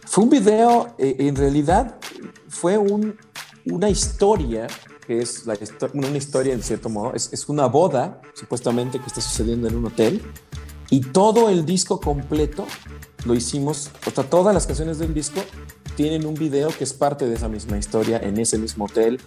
[0.05, 1.99] Fue un video, en realidad
[2.47, 3.17] fue un,
[3.71, 4.67] una historia,
[5.05, 5.45] que es
[5.93, 9.85] una historia en cierto modo, es, es, una boda supuestamente que está sucediendo en un
[9.85, 10.21] hotel
[10.89, 12.65] y todo el disco completo
[13.25, 15.41] lo hicimos, o sea, todas las canciones del disco
[15.95, 19.19] tienen un video que es parte de esa misma historia en ese mismo hotel,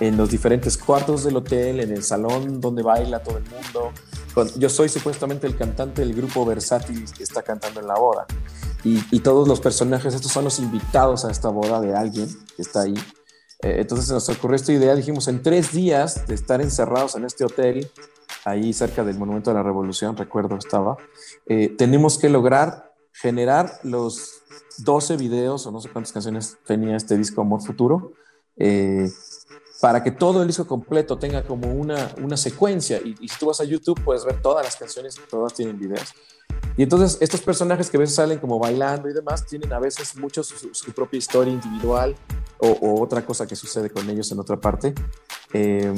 [0.00, 3.92] en los diferentes cuartos del hotel, en el salón donde baila todo el mundo.
[4.56, 8.26] Yo soy supuestamente el cantante del grupo Versátil que está cantando en la boda.
[8.82, 12.62] Y, y, todos los personajes, estos son los invitados a esta boda de alguien que
[12.62, 12.94] está ahí.
[13.64, 17.46] Eh, entonces nos ocurrió esta idea, dijimos, en tres días de estar encerrados en este
[17.46, 17.90] hotel,
[18.44, 20.98] ahí cerca del Monumento de la Revolución, recuerdo estaba,
[21.46, 24.42] eh, tenemos que lograr generar los
[24.78, 28.12] 12 videos o no sé cuántas canciones tenía este disco Amor Futuro,
[28.58, 29.08] eh,
[29.84, 33.02] para que todo el disco completo tenga como una, una secuencia.
[33.04, 36.14] Y, y, si tú vas a YouTube puedes ver todas las canciones, todas tienen videos.
[36.74, 40.16] Y entonces estos personajes que a veces salen como bailando y demás, tienen a veces
[40.16, 42.16] mucho su, propia historia individual
[42.56, 44.94] o, o, otra cosa que sucede con ellos en otra parte.
[45.52, 45.92] Eh,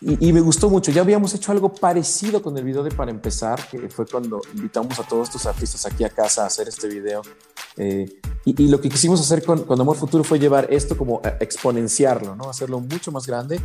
[0.00, 0.92] y, y, me gustó mucho.
[0.92, 4.98] Ya habíamos hecho algo parecido con el video de Para Empezar, que fue cuando invitamos
[5.00, 7.22] a todos estos artistas aquí a casa a hacer este video.
[7.76, 11.20] Eh, y, y, lo que quisimos hacer con, con, Amor Futuro fue llevar esto como
[11.24, 12.48] a exponenciarlo, ¿no?
[12.48, 13.60] Hacerlo mucho más grande,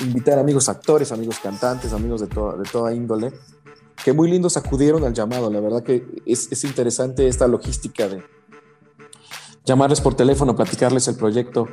[0.00, 3.32] invitar amigos actores, amigos cantantes, amigos de, toda, de toda índole,
[4.04, 5.50] que muy lindos acudieron al llamado.
[5.50, 8.22] La verdad que es, es interesante esta logística de
[9.64, 11.68] llamarles por teléfono, platicarles el proyecto,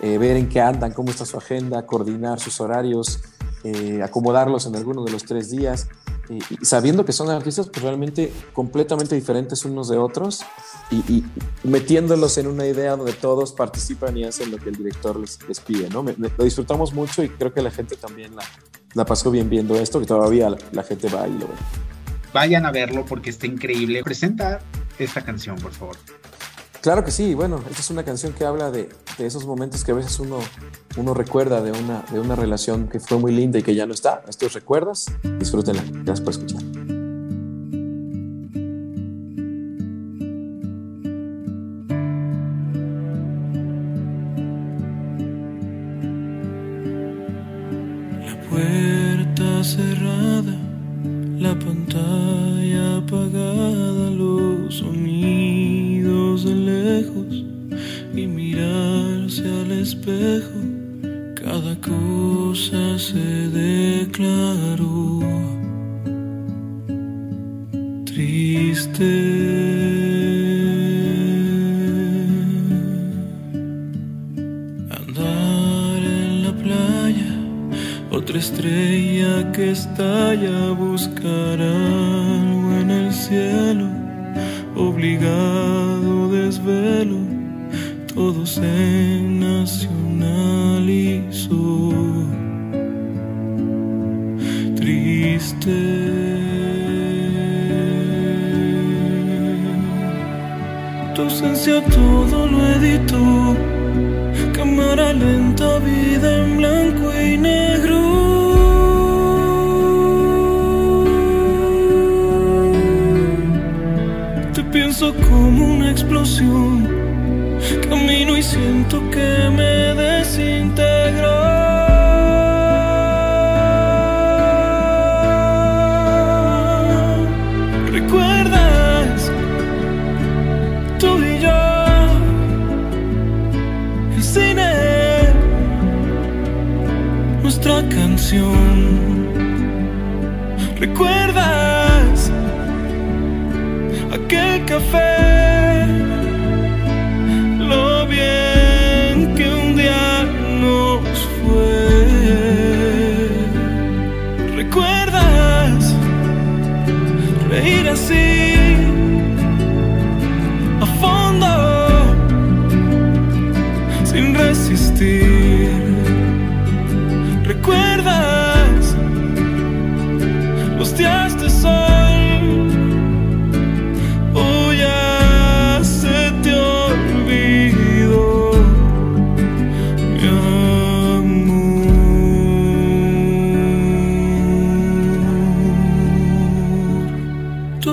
[0.00, 3.20] eh, ver en qué andan, cómo está su agenda, coordinar sus horarios,
[3.64, 5.88] eh, acomodarlos en alguno de los tres días,
[6.28, 10.42] eh, y sabiendo que son artistas pues, realmente completamente diferentes unos de otros
[10.90, 11.24] y, y,
[11.64, 15.60] metiéndolos en una idea donde todos participan y hacen lo que el director les, les
[15.60, 15.88] pide.
[15.88, 16.02] ¿no?
[16.02, 18.44] Me, me, lo disfrutamos mucho y creo que la gente también la,
[18.94, 21.54] la pasó bien viendo esto, que todavía la, la gente va y lo ve.
[22.32, 24.02] Vayan a verlo porque está increíble.
[24.04, 24.60] Presenta
[24.98, 25.96] esta canción, por favor.
[26.80, 28.88] Claro que sí, bueno, esta es una canción que habla de,
[29.18, 30.38] de, esos momentos que a veces uno,
[30.96, 33.94] uno recuerda de una, de una relación que fue muy linda y que ya no
[33.94, 34.22] está.
[34.28, 35.06] Estos recuerdas,
[35.38, 35.82] disfrútenla.
[36.04, 36.97] Gracias por escuchar.
[61.34, 65.20] Cada cosa se declaró
[68.06, 69.10] triste.
[74.90, 77.34] Andar en la playa,
[78.10, 80.72] otra estrella que estalla,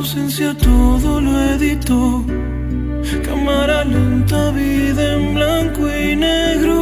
[0.05, 2.23] ausencia todo lo editó
[3.25, 6.75] cámara lenta, vida en blanco y negro.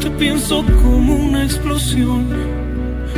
[0.00, 2.28] Te pienso como una explosión,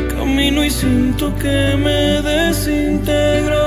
[0.08, 3.59] camino y siento que me desintegro.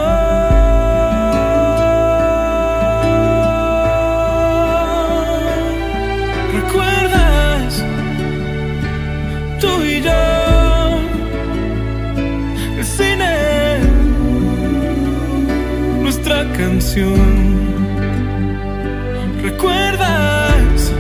[19.41, 20.91] ¿Recuerdas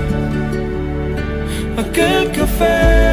[1.77, 3.12] aquel café?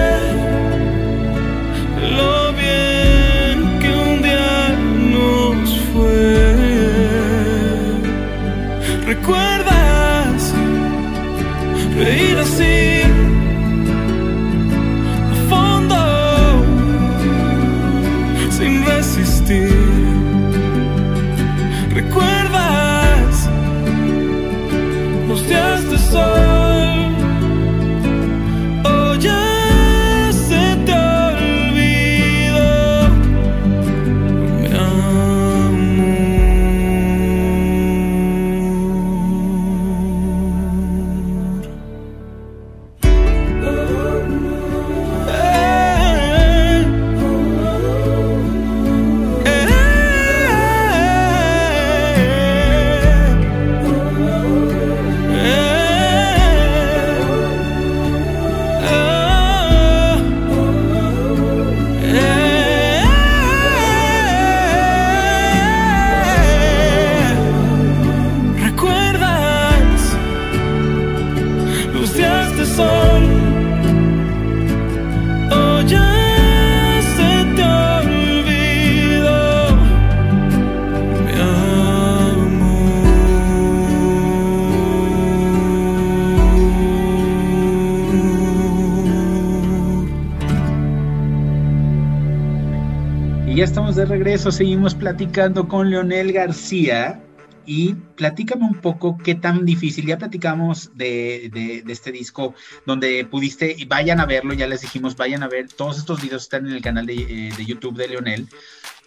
[94.11, 97.23] Regreso, seguimos platicando con Leonel García.
[97.67, 102.55] Y platícame un poco qué tan difícil, ya platicamos de, de- este disco
[102.85, 106.43] donde pudiste, y vayan a verlo, ya les dijimos, vayan a ver, todos estos videos
[106.43, 108.49] están en el canal de, eh, de YouTube de Leonel,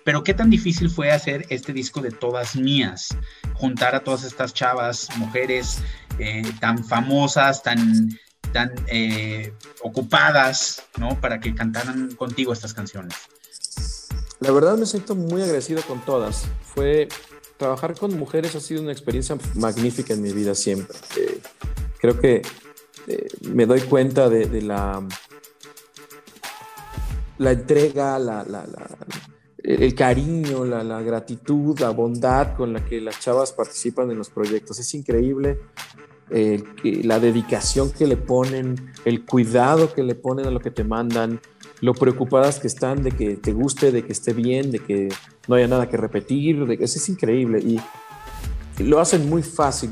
[0.05, 3.09] pero qué tan difícil fue hacer este disco de todas mías,
[3.55, 5.81] juntar a todas estas chavas, mujeres
[6.19, 8.17] eh, tan famosas, tan,
[8.53, 9.51] tan eh,
[9.81, 11.19] ocupadas, ¿no?
[11.19, 13.15] Para que cantaran contigo estas canciones.
[14.43, 16.45] La verdad me siento muy agradecido con todas.
[16.63, 17.07] Fue
[17.55, 20.97] trabajar con mujeres ha sido una experiencia magnífica en mi vida siempre.
[21.17, 21.39] Eh,
[21.97, 22.41] creo que
[23.07, 25.01] eh, me doy cuenta de, la
[27.37, 28.45] la entrega, la,
[29.59, 34.77] el cariño, la, gratitud, la bondad con la que las chavas participan en los proyectos.
[34.77, 35.57] Es increíble
[36.31, 36.61] eh,
[37.03, 41.39] la dedicación que le ponen, el cuidado que le ponen a lo que te mandan,
[41.84, 45.09] lo preocupadas que están de que te guste, de que esté bien, de que
[45.49, 47.77] no haya nada que repetir, eso es increíble y
[48.81, 49.91] lo hacen muy fácil.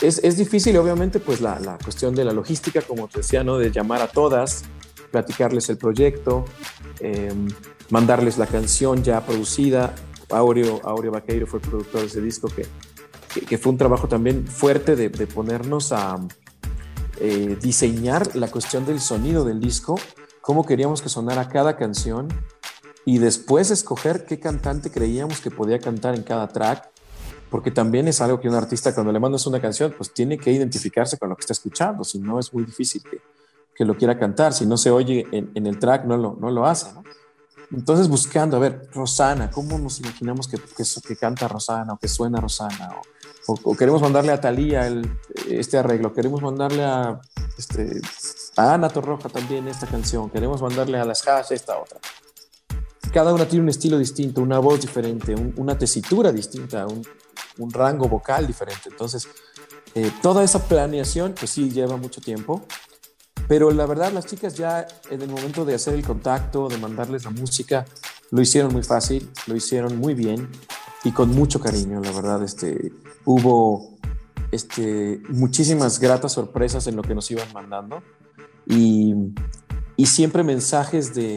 [0.00, 3.58] Es, es difícil, obviamente, pues la, la cuestión de la logística, como te decía, ¿no?
[3.58, 4.64] De llamar a todas,
[5.10, 6.46] platicarles el proyecto,
[7.00, 7.30] eh,
[7.90, 9.94] mandarles la canción ya producida.
[10.30, 12.66] Aureo, Aureo Vaqueiro fue el productor de ese disco, que,
[13.42, 16.18] que, fue un trabajo también fuerte de, de ponernos a
[17.20, 19.96] eh, diseñar la cuestión del sonido del disco,
[20.46, 22.28] cómo queríamos que sonara cada canción
[23.04, 26.88] y después escoger qué cantante creíamos que podía cantar en cada track,
[27.50, 30.52] porque también es algo que un artista cuando le mandas una canción, pues tiene que
[30.52, 33.20] identificarse con lo que está escuchando, si no es muy difícil que,
[33.74, 36.52] que lo quiera cantar, si no se oye en, en el track no lo, no
[36.52, 37.02] lo hace, ¿no?
[37.72, 42.06] Entonces buscando, a ver, Rosana, ¿cómo nos imaginamos que, que, que canta Rosana o que
[42.06, 42.90] suena Rosana?
[43.48, 45.10] O, o, o queremos mandarle a Talía el,
[45.48, 47.20] este arreglo, queremos mandarle a,
[47.58, 48.00] este,
[48.56, 52.00] a Ana Torroja también esta canción, queremos mandarle a las Hash esta otra.
[53.12, 57.02] Cada una tiene un estilo distinto, una voz diferente, un, una tesitura distinta, un,
[57.58, 58.88] un, rango vocal diferente.
[58.90, 59.28] Entonces,
[59.94, 62.62] eh, toda esa planeación, pues sí, lleva mucho tiempo.
[63.48, 67.24] Pero la verdad, las chicas ya en el momento de hacer el contacto, de mandarles
[67.24, 67.84] la música,
[68.30, 70.50] lo hicieron muy fácil, lo hicieron muy bien
[71.04, 72.42] y con mucho cariño, la verdad.
[72.42, 72.92] Este,
[73.24, 73.96] hubo
[74.50, 78.02] este, muchísimas gratas sorpresas en lo que nos iban mandando
[78.66, 79.14] y,
[79.96, 81.36] y siempre mensajes de,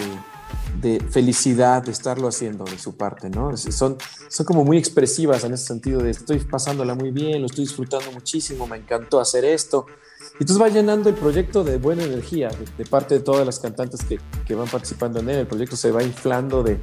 [0.82, 3.56] de, felicidad de estarlo haciendo de su parte, ¿no?
[3.58, 7.66] Son, son como muy expresivas en ese sentido de estoy pasándola muy bien, lo estoy
[7.66, 9.86] disfrutando muchísimo, me encantó hacer esto.
[10.34, 13.60] Y entonces va llenando el proyecto de buena energía de, de parte de todas las
[13.60, 15.38] cantantes que, que, van participando en él.
[15.38, 16.80] El proyecto se va inflando de,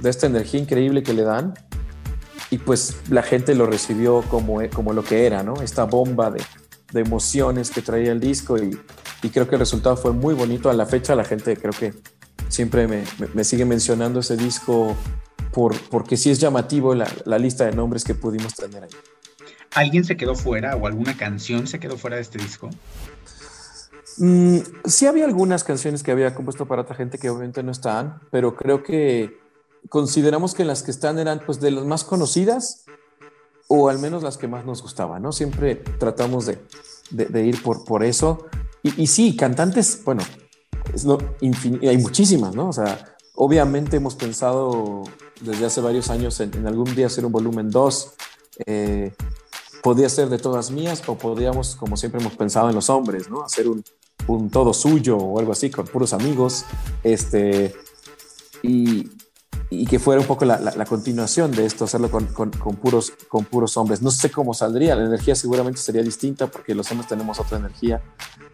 [0.00, 1.54] de, esta energía increíble que le dan.
[2.50, 5.60] Y pues la gente lo recibió como, como lo que era, ¿no?
[5.60, 6.42] Esta bomba de,
[6.92, 8.56] de emociones que traía el disco.
[8.58, 8.78] Y,
[9.22, 10.70] y, creo que el resultado fue muy bonito.
[10.70, 11.94] A la fecha la gente creo que
[12.48, 13.04] siempre me,
[13.34, 14.96] me, sigue mencionando ese disco
[15.52, 18.90] por, porque sí es llamativo la, la lista de nombres que pudimos tener ahí.
[19.74, 22.70] ¿Alguien se quedó fuera o alguna canción se quedó fuera de este disco?
[24.18, 28.20] Mm, sí había algunas canciones que había compuesto para otra gente que obviamente no están,
[28.30, 29.38] pero creo que
[29.88, 32.84] consideramos que las que están eran pues de las más conocidas
[33.68, 35.30] o al menos las que más nos gustaban, ¿no?
[35.30, 36.58] Siempre tratamos de,
[37.10, 38.46] de, de ir por, por eso.
[38.96, 40.22] Y, y, sí, cantantes, bueno,
[40.94, 42.68] es no, hay muchísimas, ¿no?
[42.68, 45.02] O sea, obviamente hemos pensado
[45.40, 48.12] desde hace varios años en, en algún día hacer un volumen 2.
[48.66, 49.12] Eh,
[49.82, 53.42] podía ser de todas mías o podíamos, como siempre hemos pensado en los hombres, ¿no?
[53.42, 53.84] Hacer un,
[54.26, 56.64] un todo suyo o algo así con puros amigos.
[57.02, 57.74] Este,
[58.62, 59.10] y,
[59.70, 62.76] y que fuera un poco la, la- la continuación de esto, hacerlo con, con- con
[62.76, 64.00] puros, con puros hombres.
[64.02, 68.00] No sé cómo saldría, la energía seguramente sería distinta porque los hombres tenemos otra energía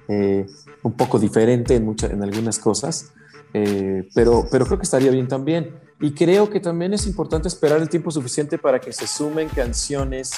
[0.08, 0.46] eh,
[0.82, 3.12] un poco diferente en, mucha- en algunas cosas,
[3.52, 5.78] eh, pero, pero creo que estaría bien también.
[6.00, 10.32] Y creo que también es importante esperar el tiempo suficiente para que se sumen canciones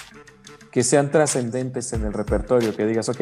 [0.71, 3.21] que sean trascendentes en el repertorio, que digas, ok,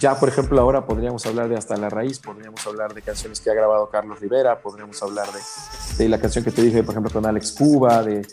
[0.00, 3.50] ya por ejemplo ahora podríamos hablar de Hasta la Raíz, podríamos hablar de canciones que
[3.50, 7.12] ha grabado Carlos Rivera, podríamos hablar de, de la canción que te dije, por ejemplo,
[7.12, 8.26] con Alex Cuba, de,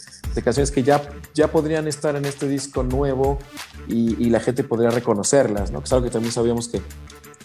[0.44, 1.02] canciones que ya,
[1.34, 3.40] ya podrían estar en este disco nuevo
[3.88, 5.80] y, y la gente podría reconocerlas, ¿no?
[5.80, 6.82] Que es algo que también sabíamos que,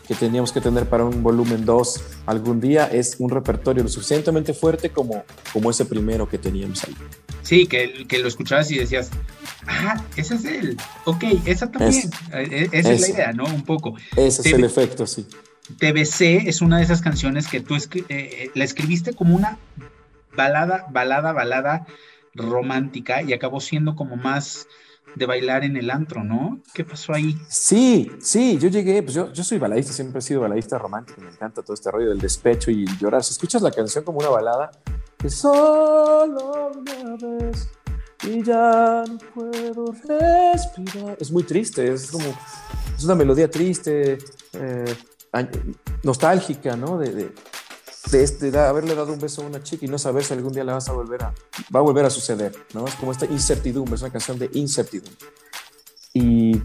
[0.07, 4.53] que teníamos que tener para un volumen 2 algún día, es un repertorio lo suficientemente
[4.55, 6.95] fuerte como, como ese primero que teníamos ahí.
[7.43, 9.11] Sí, que, que lo escuchabas y decías,
[9.67, 10.77] ah, ese es él.
[11.05, 12.11] Ok, esa también.
[12.33, 13.45] Eh, Esa es la idea, ¿no?
[13.45, 13.95] Un poco.
[14.17, 15.27] Ese es el efecto, sí.
[15.79, 19.59] TBC es una de esas canciones que tú escri- eh, eh, la escribiste como una
[20.37, 21.87] balada, balada, balada
[22.35, 24.67] romántica y acabó siendo como más
[25.15, 26.61] de bailar en el antro, ¿no?
[26.73, 27.37] ¿Qué pasó ahí?
[27.49, 31.31] Sí, sí, yo llegué, pues yo, yo soy baladista, siempre he sido baladista romántico, me
[31.31, 33.23] encanta todo este rollo del despecho y llorar.
[33.23, 34.71] Si escuchas la canción como una balada,
[35.19, 37.69] que solo una vez
[38.27, 41.17] y ya no puedo respirar.
[41.21, 42.27] Es muy triste, es como,
[42.97, 44.19] es una melodía triste,
[44.55, 44.97] eh,
[46.03, 46.99] nostálgica, ¿no?
[48.11, 50.53] De este, de haberle dado un beso a una chica y no saber si algún
[50.53, 51.35] día la vas a volver a,
[51.75, 52.87] va a volver a suceder, ¿no?
[52.87, 55.15] Es como esta incertidumbre, es una canción de incertidumbre.
[56.13, 56.61] Y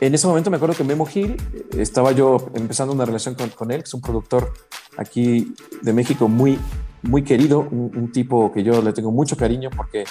[0.00, 3.50] en ese momento me acuerdo que Memo Gil, eh, estaba yo empezando una relación con,
[3.50, 4.52] con él, que es un productor
[4.96, 6.58] aquí de México muy,
[7.02, 10.04] muy querido, un, un tipo que yo le tengo mucho cariño porque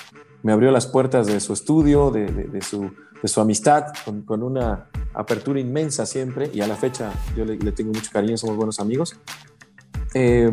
[0.44, 2.92] me abrió las puertas de su estudio, de, de- de su,
[3.22, 7.58] de su amistad, con, con una apertura inmensa siempre, y a la fecha yo le,
[7.58, 9.16] le tengo mucho cariño, somos buenos amigos.
[10.16, 10.50] Eh,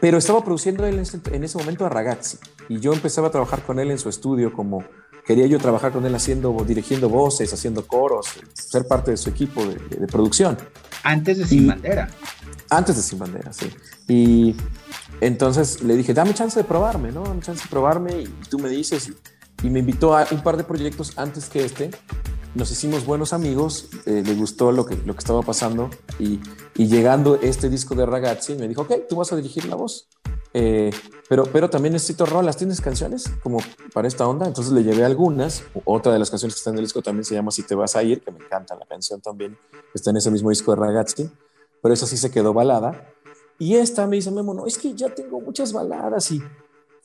[0.00, 2.38] pero estaba produciendo él en ese, en ese momento a Ragazzi,
[2.68, 4.84] y yo empezaba a trabajar con él en su estudio como
[5.26, 9.64] quería yo trabajar con él haciendo, dirigiendo voces, haciendo coros, ser parte de su equipo
[9.66, 10.56] de, de- de producción.
[11.02, 12.08] Antes de Sin Y- Bandera.
[12.70, 13.68] Antes de Sin Bandera, sí.
[14.06, 14.54] Y
[15.20, 17.24] entonces le dije, dame chance de probarme, ¿no?
[17.24, 19.08] Dame chance de probarme y tú me dices.
[19.62, 21.90] Y, y me invitó a un par de proyectos antes que este.
[22.56, 26.40] Nos hicimos buenos amigos, eh, le gustó lo que, lo que estaba pasando y,
[26.74, 30.08] llegando este disco de Ragazzi me dijo, ok, tú vas a dirigir la voz.
[30.54, 30.90] Eh,
[31.28, 33.58] pero, pero también necesito rolas, ¿tienes canciones como
[33.92, 34.46] para esta onda?
[34.46, 35.64] Entonces le llevé algunas.
[35.84, 37.94] Otra de las canciones que está en el disco también se llama Si te vas
[37.94, 39.58] a ir, que me encanta la canción también,
[39.92, 41.30] está en ese mismo disco de Ragazzi,
[41.82, 43.12] pero esa sí se quedó balada.
[43.58, 46.42] Y esta me dice Memo, no, es que ya tengo muchas baladas y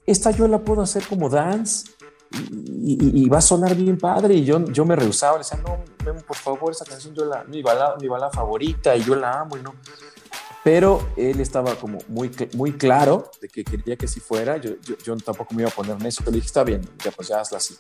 [0.06, 1.92] esta yo la puedo hacer como dance
[2.34, 4.34] y, y- va a sonar bien padre.
[4.36, 7.44] Y yo, yo me rehusaba, le decía, no, Memo, por favor, esa canción yo la,
[7.44, 9.74] mi balada, mi balada favorita y yo la amo y no.
[10.64, 14.58] Pero él estaba como muy, muy claro de que quería que así fuera.
[14.58, 16.24] Yo, yo, yo tampoco me iba a poner en eso.
[16.26, 17.76] Le dije, está bien, ya pues ya hazla así.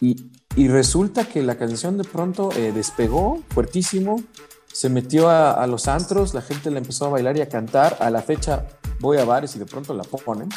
[0.00, 4.22] Y, y resulta que la canción de pronto eh, despegó fuertísimo,
[4.70, 7.96] se metió a, a los antros, la gente la empezó a bailar y a cantar.
[8.00, 8.66] A la fecha
[9.00, 10.50] voy a bares y de pronto la ponen.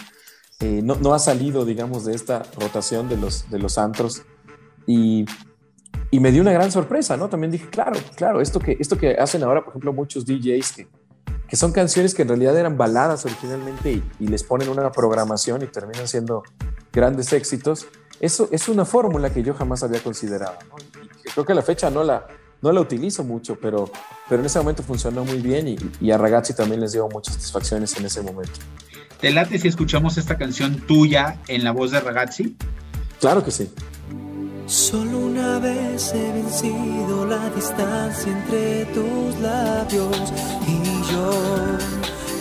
[0.61, 4.23] Eh, no, ha salido, digamos, de esta rotación de los, de los antros.
[4.87, 5.25] Y,
[6.11, 7.27] y me dio una gran sorpresa, ¿no?
[7.27, 10.87] También dije, claro, claro, esto que, esto que hacen ahora, por ejemplo, muchos DJs que,
[11.47, 15.67] que son canciones que en realidad eran baladas originalmente y, les ponen una programación y
[15.67, 16.43] terminan siendo
[16.91, 17.87] grandes éxitos.
[18.19, 20.57] Eso es una fórmula que yo jamás había considerado.
[21.33, 22.27] creo que a la fecha no la,
[22.61, 23.89] no la utilizo mucho, pero,
[24.29, 27.35] pero en ese momento funcionó muy bien y, y a Ragazzi también les dio muchas
[27.35, 28.59] satisfacciones en ese momento.
[29.19, 32.55] ¿Te late si escuchamos esta canción tuya en la voz de Ragazzi?
[33.19, 33.69] Claro que sí.
[34.67, 40.33] Solo una vez he vencido la distancia entre tus labios
[40.67, 41.31] y yo.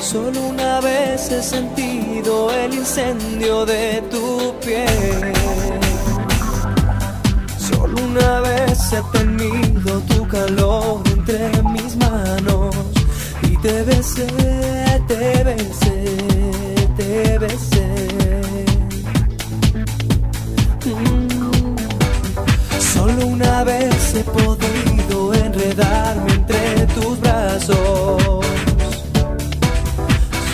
[0.00, 5.32] Solo una vez he sentido el incendio de tu piel.
[7.58, 12.74] Solo una vez he tenido tu calor entre mis manos
[13.42, 14.26] y te besé,
[15.08, 16.33] te besé,
[16.96, 17.86] te besé.
[20.84, 21.76] Mm.
[22.92, 28.44] Solo una vez he podido enredarme entre tus brazos.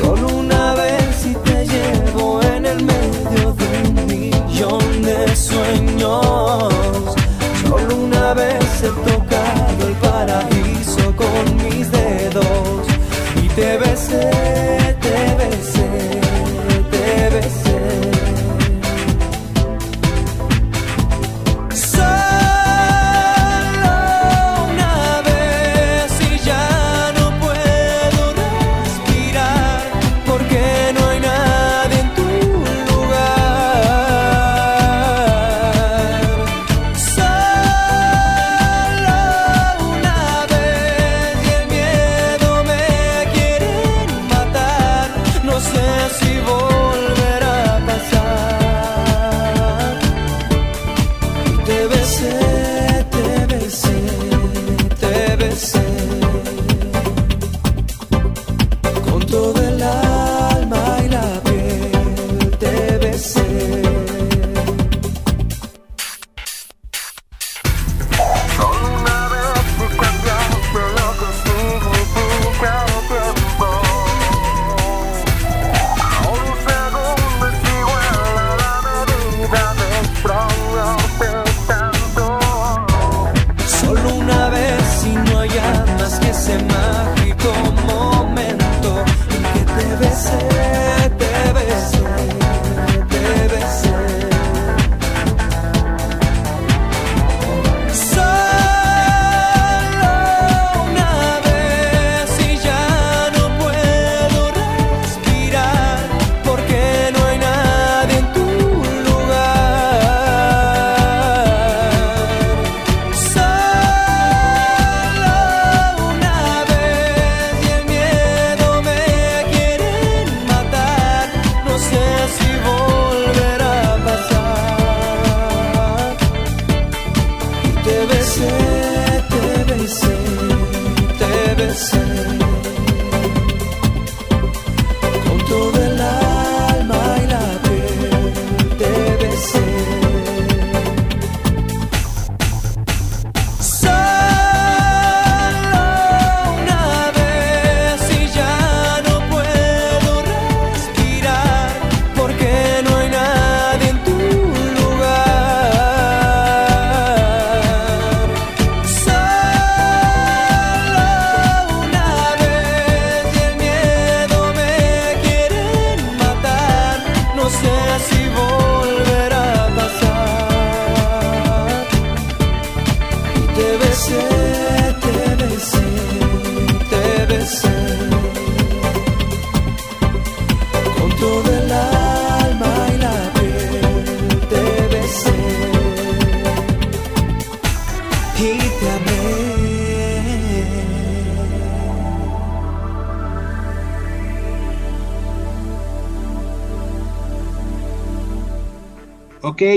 [0.00, 6.72] Solo una vez y te llevo en el medio de un millón de sueños.
[7.66, 12.86] Solo una vez he tocado el paraíso con mis dedos
[13.42, 14.30] y te besé,
[15.00, 15.79] te besé,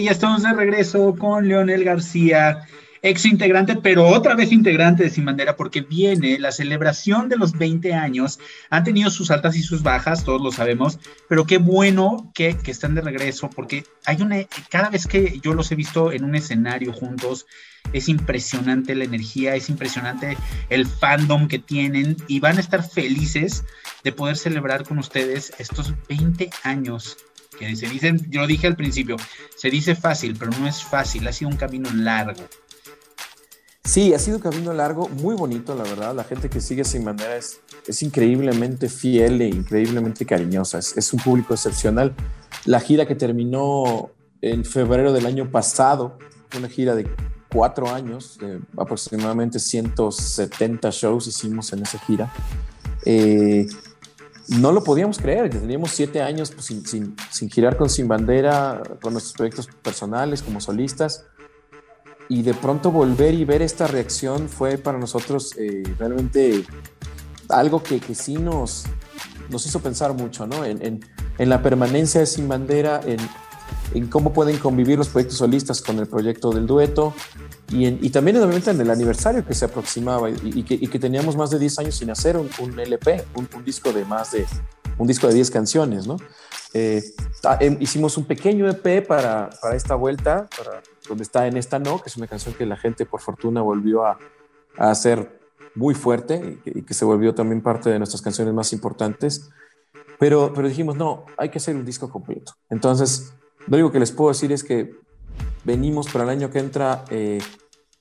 [0.02, 2.66] ya estamos de regreso con Leonel García,
[3.02, 7.52] ex integrante, pero otra vez integrante de Sin Bandera, porque viene la celebración de los
[7.52, 8.40] 20 años.
[8.70, 12.72] Han tenido sus altas y sus bajas, todos lo sabemos, pero qué bueno que, que
[12.72, 14.38] están de regreso, porque hay una,
[14.70, 17.46] cada vez que yo los he visto en un escenario juntos,
[17.92, 20.38] es impresionante la energía, es impresionante
[20.70, 23.66] el fandom que tienen y van a estar felices
[24.04, 27.18] de poder celebrar con ustedes estos 20 años
[27.54, 29.18] que se dicen, yo lo dije al principio,
[29.56, 32.44] se dice fácil, pero no es fácil, ha sido un camino largo.
[33.84, 36.16] Sí, ha sido un camino largo, muy bonito, la verdad.
[36.16, 40.80] La gente que sigue Sin Bandera es, es increíblemente fiel e increíblemente cariñosa.
[40.80, 42.16] Es, es, un público excepcional.
[42.66, 44.10] La gira que terminó
[44.42, 46.18] en febrero del año pasado,
[46.58, 47.10] una gira de
[47.54, 52.34] cuatro años, de aproximadamente 170 shows hicimos en esa gira.
[53.06, 53.68] Eh,
[54.48, 58.08] no lo podíamos creer, que teníamos siete años pues, sin, sin, sin, girar con Sin
[58.08, 61.26] Bandera, con nuestros proyectos personales como solistas,
[62.30, 66.66] y de pronto volver y ver esta reacción fue para nosotros eh, realmente
[67.50, 68.86] algo que, que, sí nos,
[69.50, 70.64] nos hizo pensar mucho, ¿no?
[70.66, 71.00] En, en,
[71.38, 73.18] en la permanencia de Sin Bandera, en,
[73.94, 77.14] en cómo pueden convivir los proyectos solistas con el proyecto del dueto
[77.70, 80.88] y, en, y también obviamente en el aniversario que se aproximaba y, y, que, y,
[80.88, 84.06] que, teníamos más de 10 años sin hacer un, un LP, un, un, disco de
[84.06, 84.46] más de
[84.98, 86.18] un disco de 10 canciones, ¿no?
[86.74, 87.04] Eh,
[87.80, 92.10] hicimos un pequeño EP para, para esta vuelta, para, donde está En esta no, que
[92.10, 94.18] es una canción que la gente por fortuna volvió a,
[94.78, 95.40] a hacer
[95.76, 99.50] muy fuerte y que, que, se volvió también parte de nuestras canciones más importantes.
[100.20, 102.54] Pero, pero dijimos, no, hay que hacer un disco completo.
[102.70, 103.34] Entonces,
[103.68, 104.96] lo único que les puedo decir es que
[105.64, 107.42] venimos para el año que entra eh,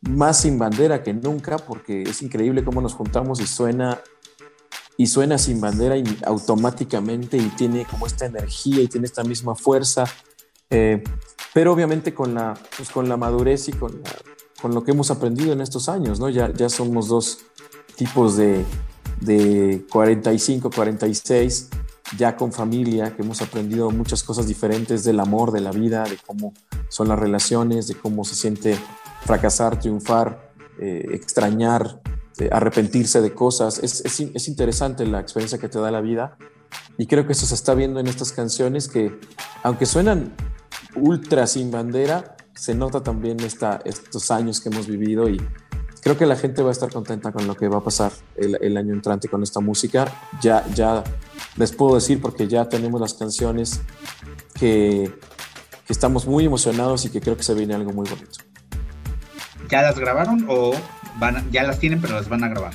[0.02, 4.00] más sin bandera que nunca, porque es increíble cómo nos juntamos y suena
[4.96, 9.54] y suena sin bandera y automáticamente y tiene como esta energía y tiene esta misma
[9.54, 10.04] fuerza,
[10.70, 11.02] eh,
[11.54, 14.10] pero obviamente con la, pues con la madurez y con, la,
[14.60, 16.28] con lo que hemos aprendido en estos años, ¿no?
[16.28, 17.38] Ya, ya somos dos
[17.96, 18.64] tipos de,
[19.20, 21.68] de 45, 46
[22.18, 26.18] ya con familia, que hemos aprendido muchas cosas diferentes del amor, de la vida, de
[26.26, 26.52] cómo
[26.88, 28.76] son las relaciones, de cómo se siente
[29.24, 32.00] fracasar, triunfar, eh, extrañar,
[32.38, 33.78] eh, arrepentirse de cosas.
[33.78, 36.36] Es, es, es, interesante la experiencia que te da la vida
[36.98, 39.18] y creo que eso se está viendo en estas canciones que,
[39.62, 40.34] aunque suenan
[40.94, 45.40] ultra sin bandera, se nota también esta, estos años que hemos vivido y
[46.02, 48.58] creo que la gente va a estar contenta con lo que va a pasar el,
[48.60, 50.12] el año entrante con esta música.
[50.42, 51.04] Ya, ya
[51.56, 53.80] les puedo decir porque ya tenemos las canciones
[54.58, 55.14] que,
[55.86, 58.40] que, estamos muy emocionados y que creo que se viene algo muy bonito.
[59.70, 60.72] ¿Ya las grabaron o
[61.18, 62.74] van, ya las tienen pero las van a grabar?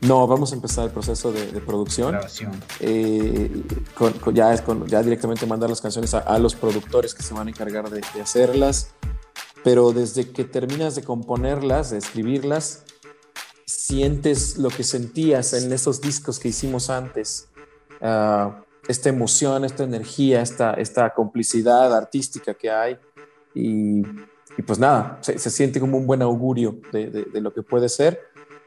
[0.00, 2.10] No, vamos a empezar el proceso de, de producción.
[2.12, 2.52] Grabación.
[2.80, 3.62] Eh,
[3.94, 7.32] con, con, ya, con, ya directamente mandar las canciones a, a, los productores que se
[7.32, 8.92] van a encargar de, de hacerlas.
[9.64, 12.84] Pero desde que terminas de componerlas, de escribirlas,
[13.66, 17.48] sientes lo que sentías en esos discos que hicimos antes
[18.00, 18.52] uh,
[18.88, 22.98] esta emoción, esta energía, esta, esta complicidad artística que hay.
[23.54, 24.02] Y,
[24.66, 28.20] pues nada, se, siente como un buen augurio de, lo que puede ser.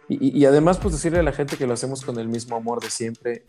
[0.09, 2.89] Y, además, pues decirle a la gente que lo hacemos con el mismo amor de
[2.89, 3.43] siempre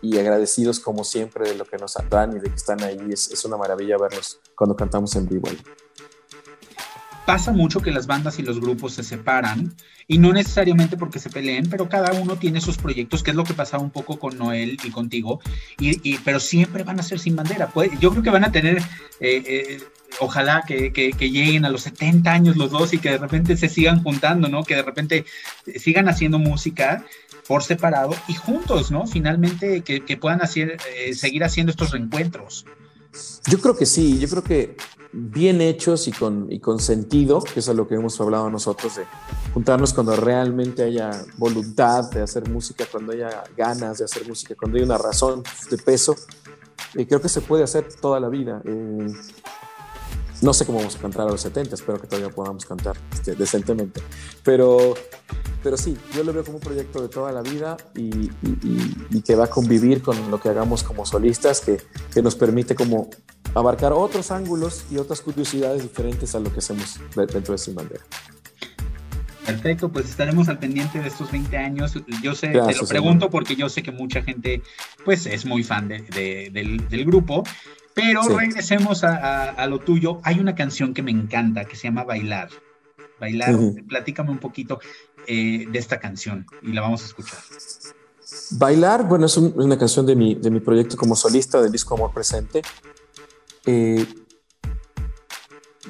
[0.00, 2.98] y, agradecidos como siempre de lo que nos dan y de que están ahí.
[3.10, 5.48] Es, es una maravilla verlos cuando cantamos en vivo.
[7.26, 9.74] Pasa mucho que las bandas y los grupos se separan
[10.06, 13.42] y no necesariamente porque se peleen, pero cada uno tiene sus proyectos, que es lo
[13.42, 15.40] que pasaba un poco con Noel y contigo,
[15.78, 17.70] y, pero siempre van a ser sin bandera.
[18.00, 18.78] Yo creo que van a tener,
[19.18, 19.80] eh, eh,
[20.20, 24.04] ojalá que, lleguen a los 70 años los dos y que de repente se sigan
[24.04, 24.62] juntando, ¿no?
[24.62, 25.24] Que de repente
[25.76, 27.04] sigan haciendo música
[27.48, 29.06] por separado y juntos, ¿no?
[29.08, 32.66] Finalmente que, puedan hacer, eh, seguir haciendo estos reencuentros.
[33.48, 34.76] Yo creo que sí, yo creo que
[35.18, 38.96] bien hechos y con, y con sentido, que es a lo que hemos hablado nosotros,
[38.96, 39.04] de
[39.54, 44.76] juntarnos cuando realmente haya voluntad de hacer música, cuando haya ganas de hacer música, cuando
[44.76, 46.14] hay una razón de peso,
[46.94, 48.60] y creo que se puede hacer toda la vida.
[48.64, 49.12] Eh,
[50.42, 53.34] no sé cómo vamos a cantar a los 70, espero que todavía podamos cantar este,
[53.34, 54.00] decentemente.
[54.42, 54.94] Pero,
[55.62, 59.22] pero sí, yo lo veo como un proyecto de toda la vida y, y- y
[59.22, 61.80] que va a convivir con lo que hagamos como solistas, que,
[62.12, 63.08] que nos permite como
[63.54, 67.74] abarcar otros ángulos y otras curiosidades diferentes a lo que hacemos de- dentro de Sin
[67.74, 68.04] Bandera.
[69.44, 71.94] Perfecto, pues estaremos al pendiente de estos 20 años.
[72.20, 74.60] Yo sé, te lo pregunto porque yo sé que mucha gente
[75.04, 77.44] pues es muy fan de- de- del, del grupo,
[77.96, 78.28] pero Sí.
[78.36, 80.20] regresemos a, a- a lo tuyo.
[80.22, 82.50] Hay una canción que me encanta que se llama Bailar.
[83.18, 83.56] Bailar,
[83.88, 84.78] platícame un poquito
[85.26, 87.38] eh, de esta canción y la vamos a escuchar.
[88.52, 91.94] Bailar, bueno, es un- una canción de mi, de mi proyecto como solista del disco
[91.94, 92.60] Amor Presente.
[93.64, 94.06] Eh,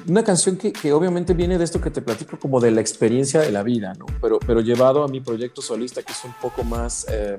[0.07, 3.41] una canción que, que obviamente viene de esto que te platico como de la experiencia
[3.41, 4.05] de la vida, ¿no?
[4.21, 7.37] Pero, pero llevado a mi proyecto solista que es un poco más, eh,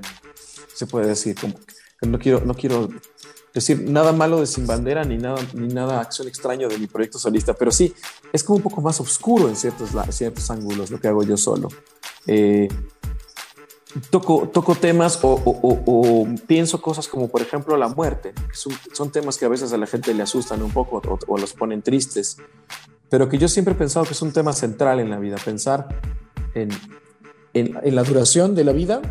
[0.73, 1.55] se puede decir, como
[2.01, 2.89] no quiero, no quiero
[3.53, 7.17] decir nada malo de Sin Bandera ni nada, ni nada acción extraño de mi proyecto
[7.19, 7.93] solista, pero sí,
[8.31, 11.69] es como un poco más oscuro en ciertos, ciertos ángulos lo que hago yo solo.
[12.27, 12.67] Eh,
[14.09, 18.33] toco, toco temas o, pienso cosas como, por ejemplo, la muerte.
[18.33, 18.55] que
[18.95, 21.81] Son, temas que a veces a la gente le asustan un poco o, los ponen
[21.81, 22.37] tristes,
[23.09, 25.87] pero que yo siempre he pensado que es un tema central en la vida, pensar
[26.53, 26.69] en,
[27.53, 29.01] en- en la duración de la vida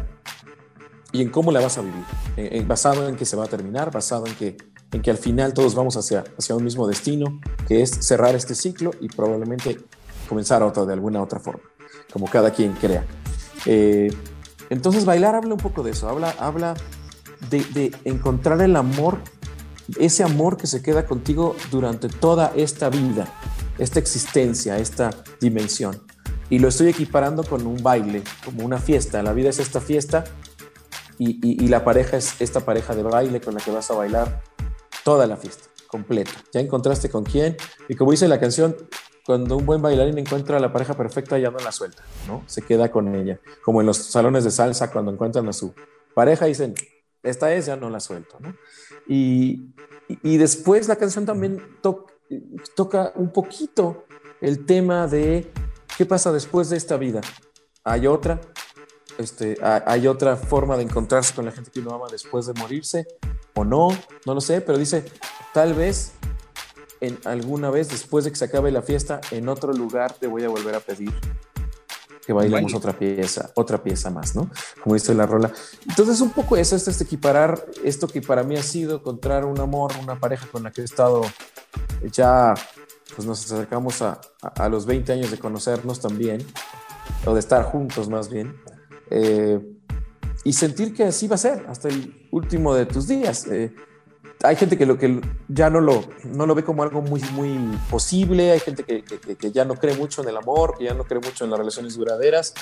[1.12, 2.04] y en cómo la vas a vivir,
[2.36, 4.56] en- en- basado en que se va a terminar, basado en que,
[4.92, 8.54] en que al final todos vamos hacia, hacia un mismo destino, que es cerrar este
[8.54, 9.78] ciclo y probablemente
[10.28, 11.62] comenzar otro de alguna otra forma,
[12.12, 13.06] como cada quien crea.
[13.66, 14.12] Eh,
[14.70, 16.74] entonces bailar habla un poco de eso, habla, habla
[17.50, 19.18] de, de encontrar el amor,
[19.98, 23.26] ese amor que se queda contigo durante toda esta vida,
[23.78, 26.02] esta existencia, esta dimensión.
[26.50, 29.22] Y lo estoy equiparando con un baile, como una fiesta.
[29.22, 30.24] La vida es esta fiesta
[31.18, 34.42] y, la pareja es esta pareja de baile con la que vas a bailar
[35.04, 36.32] toda la fiesta, completa.
[36.52, 37.56] Ya encontraste con quién
[37.88, 38.76] y como dice la canción,
[39.26, 42.44] cuando un buen bailarín encuentra a la pareja perfecta ya no la suelta, ¿no?
[42.46, 43.38] Se queda con ella.
[43.62, 45.74] Como en los salones de salsa cuando encuentran a su
[46.14, 46.74] pareja dicen,
[47.22, 48.54] esta es, ya no la suelto, ¿no?
[49.06, 49.74] Y,
[50.22, 52.06] después la canción también to-
[52.74, 54.06] toca un poquito
[54.40, 55.50] el tema de
[55.96, 57.20] qué pasa después de esta vida.
[57.84, 58.40] Hay otra,
[59.18, 62.54] este, ha- hay otra forma de encontrarse con la gente que uno ama después de
[62.54, 63.06] morirse,
[63.54, 63.88] o no,
[64.24, 65.04] no lo sé, pero dice,
[65.52, 66.12] tal vez
[67.00, 70.44] en alguna vez después de que se acabe la fiesta, en otro lugar te voy
[70.44, 71.12] a volver a pedir
[72.26, 72.76] que bailemos Baile.
[72.76, 74.50] otra pieza, otra pieza más, ¿no?
[74.82, 75.50] Como dice la rola.
[75.88, 79.58] Entonces, un poco eso, es este equiparar esto que para mí ha sido encontrar un
[79.60, 81.22] amor, una pareja con la que he estado
[82.12, 82.52] ya,
[83.16, 86.46] pues nos acercamos a, a- a los 20 años de conocernos también,
[87.24, 88.54] o de estar juntos más bien,
[89.10, 89.60] eh,
[90.44, 93.46] y sentir que así va a ser hasta el último de tus días.
[93.46, 93.74] Eh,
[94.44, 97.58] hay gente que lo que ya no lo, no lo ve como algo muy, muy
[97.90, 100.94] posible, hay gente que, que- que ya no cree mucho en el amor, que ya
[100.94, 102.54] no cree mucho en las relaciones duraderas,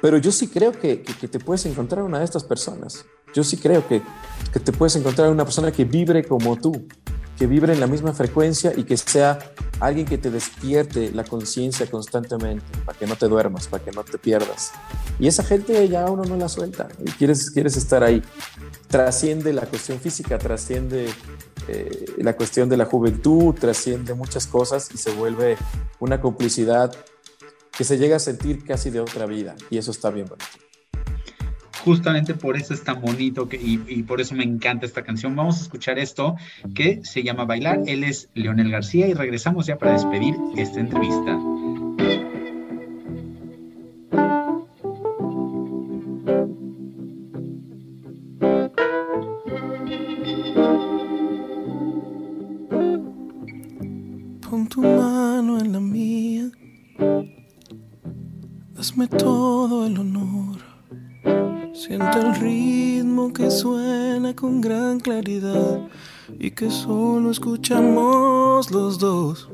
[0.00, 3.04] pero yo sí creo que, que- que te puedes encontrar una de estas personas.
[3.34, 4.02] Yo sí creo que,
[4.52, 6.86] que te puedes encontrar una persona que vibre como tú,
[7.42, 9.36] que vibre en la misma frecuencia y que sea
[9.80, 14.04] alguien que te despierte la conciencia constantemente, para que no te duermas, para que no
[14.04, 14.70] te pierdas.
[15.18, 18.22] Y esa gente ya uno no la suelta, y quieres, quieres estar ahí.
[18.86, 21.08] Trasciende la cuestión física, trasciende
[21.66, 25.56] eh, la cuestión de la juventud, trasciende muchas cosas y se vuelve
[25.98, 26.94] una complicidad
[27.76, 29.56] que se llega a sentir casi de otra vida.
[29.68, 30.61] Y eso está bien bonito.
[31.84, 35.34] Justamente por eso es tan bonito y, y por eso me encanta esta canción.
[35.34, 36.36] Vamos a escuchar esto
[36.74, 37.80] que se llama Bailar.
[37.86, 41.38] Él es Leonel García y regresamos ya para despedir esta entrevista.
[54.48, 56.50] Pon tu mano en la mía.
[58.76, 60.21] Hazme todo el honor.
[61.84, 65.80] Siente el ritmo que suena con gran claridad
[66.38, 69.48] y que solo escuchamos los dos.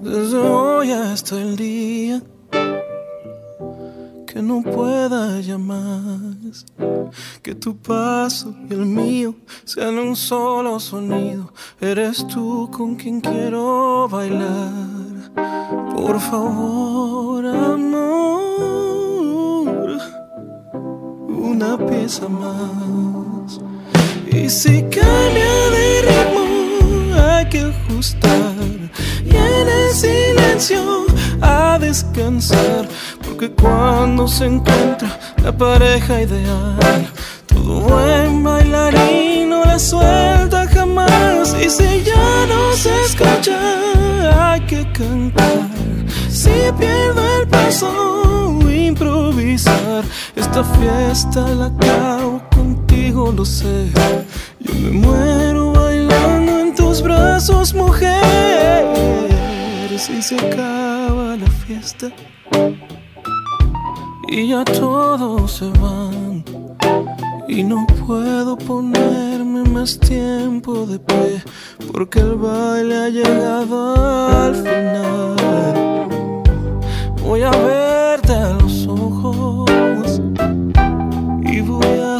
[0.00, 2.22] Desde hoy hasta el día
[4.28, 6.66] que no pueda ya más.
[7.42, 11.52] Que tu paso y el mío sean un solo sonido.
[11.80, 15.32] Eres tú con quien quiero bailar.
[15.96, 18.41] Por favor, amor.
[21.52, 23.60] Una pieza más.
[24.30, 26.44] Y si cambia de ritmo,
[27.22, 28.54] hay que ajustar.
[29.24, 31.04] Y en el silencio,
[31.42, 32.88] a descansar.
[33.22, 37.06] Porque cuando se encuentra la pareja ideal,
[37.46, 41.54] todo buen bailarín no la suelta jamás.
[41.64, 43.58] Y si ya no se escucha,
[44.52, 45.68] hay que cantar.
[46.30, 50.04] Si pierdo el paso, improvisar.
[50.54, 53.90] Esta fiesta la acabo contigo, lo sé.
[54.60, 58.84] Yo me muero bailando en tus brazos, mujer.
[59.96, 62.08] Si se acaba la fiesta
[64.28, 66.44] y ya todos se van.
[67.48, 71.42] Y no puedo ponerme más tiempo de pie
[71.90, 75.36] porque el baile ha llegado al final.
[77.24, 79.31] Voy a verte a los ojos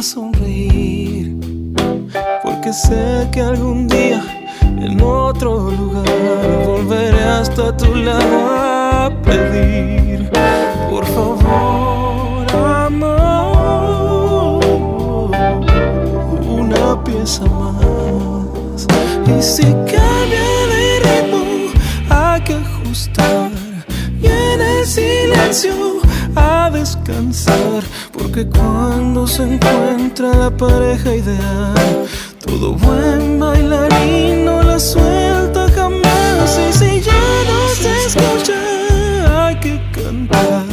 [0.03, 1.33] sonreír
[2.43, 4.21] porque sé que algún día
[4.61, 10.29] en otro lugar volveré hasta tu lado a pedir
[10.89, 12.45] por favor
[12.85, 13.63] amor
[16.47, 18.85] una pieza más.
[19.25, 21.71] Y si cambia de ritmo
[22.09, 23.49] hay que ajustar
[24.21, 26.02] y en el silencio
[26.35, 32.07] a descansar porque cuando se encuentra la pareja ideal
[32.45, 36.59] todo buen bailarín no la suelta jamás.
[36.59, 40.65] Y si ya no se escucha hay que cantar.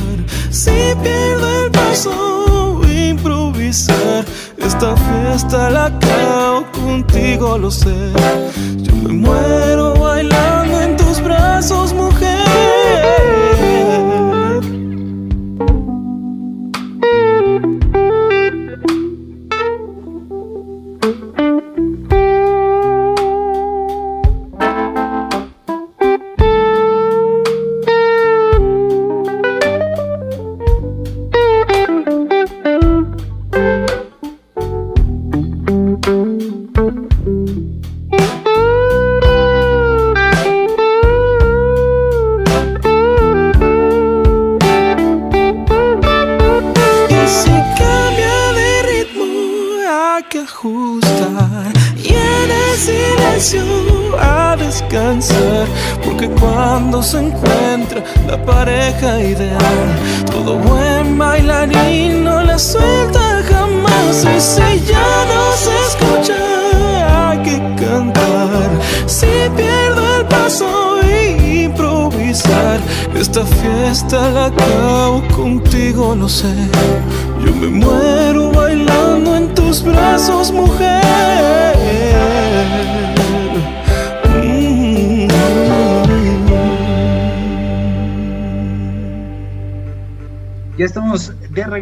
[0.50, 0.70] Si
[1.02, 4.24] pierdo el paso improvisar.
[4.58, 8.12] Esta fiesta la acabo contigo lo sé.
[8.78, 12.29] Yo me muero bailando en tus brazos mujer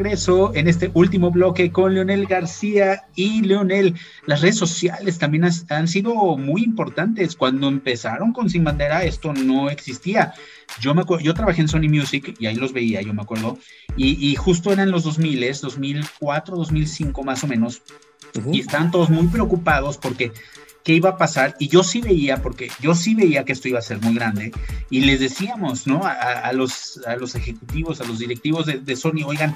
[0.03, 3.95] regreso en este último bloque con Leonel García y Leonel.
[4.27, 7.35] Las redes sociales también has- han sido muy importantes.
[7.37, 10.33] Cuando empezaron con Sin Bandera, esto no existía.
[10.81, 13.59] Yo, me acuerdo, yo trabajé en Sony Music y ahí los veía, yo me acuerdo.
[13.97, 17.83] Y, y justo eran los 2000, 2004, 2005 más o menos.
[18.37, 18.53] Ujú.
[18.55, 20.33] Y estaban todos muy preocupados porque
[20.89, 21.55] qué iba a pasar.
[21.59, 24.53] Y yo sí veía, porque yo sí veía que esto iba a ser muy grande.
[24.89, 26.03] Y les decíamos, ¿no?
[26.03, 29.55] A, a los, a los ejecutivos, a los directivos de, de Sony, oigan,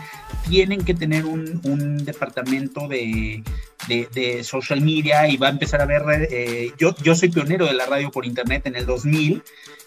[0.50, 3.42] tienen que tener un, un departamento de,
[3.88, 7.64] de, de social media y va a empezar a ver, eh, yo, yo soy pionero
[7.64, 9.42] de la radio por internet en el 2000,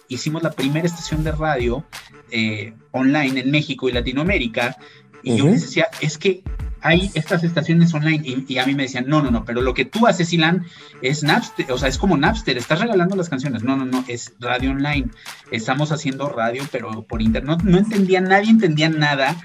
[0.08, 1.86] hicimos la primera estación de radio
[2.32, 4.78] eh, online en México y Latinoamérica,
[5.22, 6.42] y yo les decía, es que
[6.86, 9.86] hay estas estaciones online, y, a mí me decían, no, no, no, pero lo que
[9.86, 10.68] tú haces, Ilan,
[11.02, 14.34] es Napster, o sea, es como Napster, estás regalando las canciones, no, no, no, es
[14.40, 15.08] radio online,
[15.50, 19.36] estamos haciendo radio, pero por internet, no, no entendía, nadie entendía nada,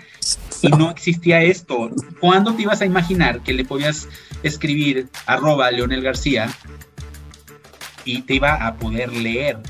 [0.60, 1.90] y no existía esto.
[2.20, 4.06] ¿Cuándo te ibas a imaginar que le podías
[4.42, 6.50] escribir arroba Leonel García
[8.04, 9.60] y te iba a poder leer?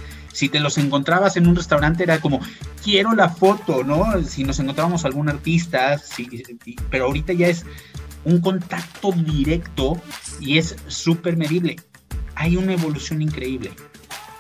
[0.41, 2.41] Si te los encontrabas en un restaurante era como,
[2.83, 4.23] quiero la foto, ¿no?
[4.23, 6.43] Si nos encontrábamos algún artista, sí,
[6.91, 7.67] pero ahorita ya es
[8.25, 10.01] un contacto directo
[10.41, 11.77] y es súper medible.
[12.37, 13.71] Hay una evolución increíble.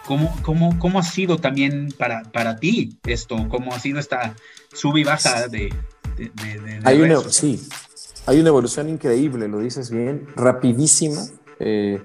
[0.07, 3.46] ¿Cómo, cómo, cómo ha sido también para, para ti esto?
[3.51, 4.34] ¿Cómo ha sido esta
[4.72, 5.70] sube y baja de...
[6.16, 7.61] de- de- de- Hay una, sí,
[8.26, 11.20] hay una evolución increíble, lo dices bien, rapidísima.
[11.59, 12.03] Eh,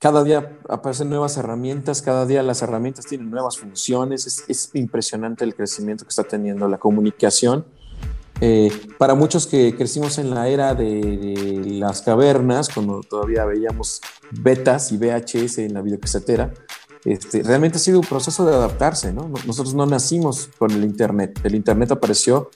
[0.00, 4.26] cada día aparecen nuevas herramientas, cada día las herramientas tienen nuevas funciones.
[4.26, 7.64] Es, es impresionante el crecimiento que está teniendo la comunicación.
[8.42, 14.92] Eh, para muchos que crecimos en la era de, las cavernas, cuando todavía veíamos betas
[14.92, 16.54] y VHS en la videocasetera,
[17.04, 19.30] este, realmente ha sido un proceso de adaptarse, ¿no?
[19.46, 22.50] Nosotros no nacimos con el Internet, el Internet apareció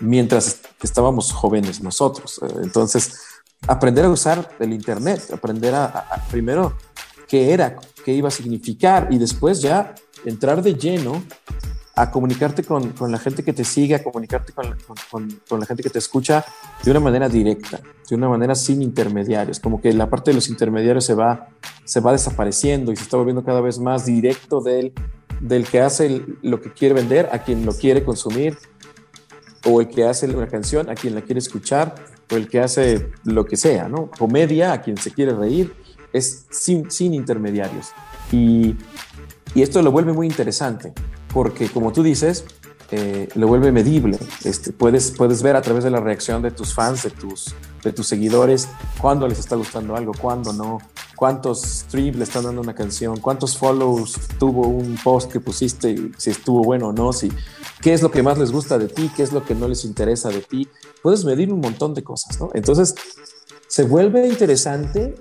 [0.00, 2.40] mientras estábamos jóvenes nosotros.
[2.42, 3.18] Eh, entonces,
[3.66, 6.76] aprender a usar el Internet, aprender a, primero
[7.28, 9.94] qué era, qué iba a significar y después ya
[10.24, 11.22] entrar de lleno
[11.96, 14.76] a comunicarte con, con, la gente que te sigue, a comunicarte con,
[15.48, 16.44] con, la gente que te escucha
[16.82, 20.48] de una manera directa, de una manera sin intermediarios, como que la parte de los
[20.48, 21.48] intermediarios se va,
[21.84, 24.92] se va desapareciendo y se está volviendo cada vez más directo del,
[25.40, 28.58] del que hace lo que quiere vender a quien lo quiere consumir,
[29.66, 31.94] o el que hace una canción a quien la quiere escuchar,
[32.30, 34.10] o el que hace lo que sea, ¿no?
[34.10, 35.74] Comedia a quien se quiere reír,
[36.12, 37.88] es sin, sin intermediarios.
[38.32, 38.76] Y,
[39.54, 40.92] y esto lo vuelve muy interesante
[41.34, 42.44] porque como tú dices,
[42.92, 44.18] eh, lo vuelve medible.
[44.44, 47.92] Este, puedes, puedes ver a través de la reacción de tus fans, de tus, de
[47.92, 48.68] tus seguidores,
[49.00, 50.78] cuándo les está gustando algo, cuándo no,
[51.16, 56.30] cuántos streams le están dando una canción, cuántos follows tuvo un post que pusiste, si
[56.30, 57.30] estuvo bueno o no, si,
[57.80, 59.84] qué es lo que más les gusta de ti, qué es lo que no les
[59.84, 60.68] interesa de ti.
[61.02, 62.50] Puedes medir un montón de cosas, ¿no?
[62.54, 62.94] Entonces,
[63.66, 65.14] se vuelve interesante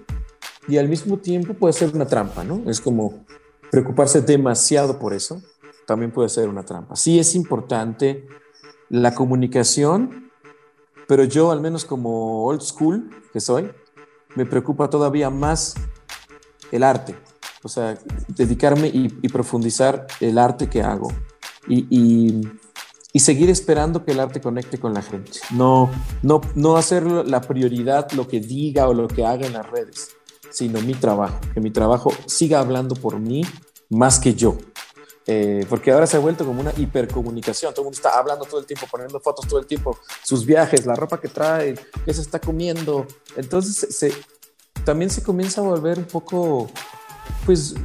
[0.68, 2.70] y al mismo tiempo puede ser una trampa, ¿no?
[2.70, 3.26] Es como
[3.70, 5.42] preocuparse demasiado por eso
[5.86, 6.96] también puede ser una trampa.
[6.96, 8.28] Sí es importante
[8.90, 10.32] la comunicación,
[11.08, 13.72] pero yo al menos como old school que soy,
[14.36, 15.76] me preocupa todavía más
[16.72, 17.16] el arte,
[17.64, 21.12] o sea, dedicarme y, profundizar el arte que hago
[21.68, 21.88] y,
[23.14, 25.90] y, seguir esperando que el arte conecte con la gente, no,
[26.24, 30.10] no, no hacer la prioridad lo que diga o lo que haga en las redes,
[30.50, 33.44] sino mi trabajo, que mi trabajo siga hablando por mí
[33.90, 34.58] más que yo.
[35.26, 37.74] Eh, porque ahora se ha vuelto como una hipercomunicación.
[37.74, 40.86] Todo el mundo está hablando todo el tiempo, poniendo fotos todo el tiempo, sus viajes,
[40.86, 43.08] la ropa que trae, qué se está comiendo.
[43.36, 44.14] Entonces se,
[44.84, 46.70] también se comienza a volver un poco,
[47.46, 47.76] pues,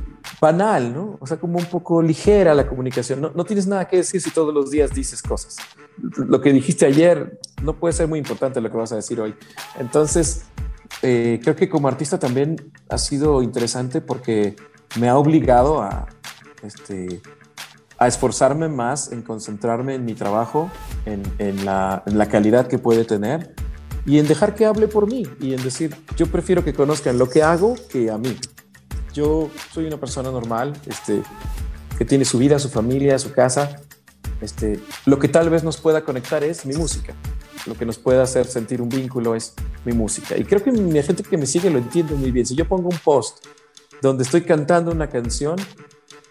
[0.41, 1.17] banal, ¿no?
[1.21, 3.21] O sea, como un poco ligera la comunicación.
[3.21, 5.57] No, no tienes nada que decir si todos los días dices cosas.
[6.17, 9.35] Lo que dijiste ayer no puede ser muy importante lo que vas a decir hoy.
[9.79, 10.45] Entonces,
[11.03, 14.57] eh, creo que como artista también ha sido interesante porque
[14.99, 16.09] me ha obligado a,
[16.63, 17.21] este,
[17.99, 20.71] a esforzarme más en concentrarme en mi trabajo,
[21.05, 23.55] en, la, calidad que puede tener
[24.07, 27.29] y en dejar que hable por mí y en decir, yo prefiero que conozcan lo
[27.29, 28.37] que hago que a mí.
[29.13, 31.23] Yo soy una persona normal, este,
[31.99, 33.81] que tiene su vida, su familia, su casa.
[34.41, 37.15] Este, lo que tal vez nos pueda conectar es mi música.
[37.67, 39.55] Lo que nos pueda hacer sentir un vínculo es
[39.85, 40.37] mi música.
[40.37, 42.47] Y creo que mi gente que me sigue lo entiende muy bien.
[42.47, 43.45] Si yo pongo un post
[44.01, 45.57] donde estoy cantando una canción,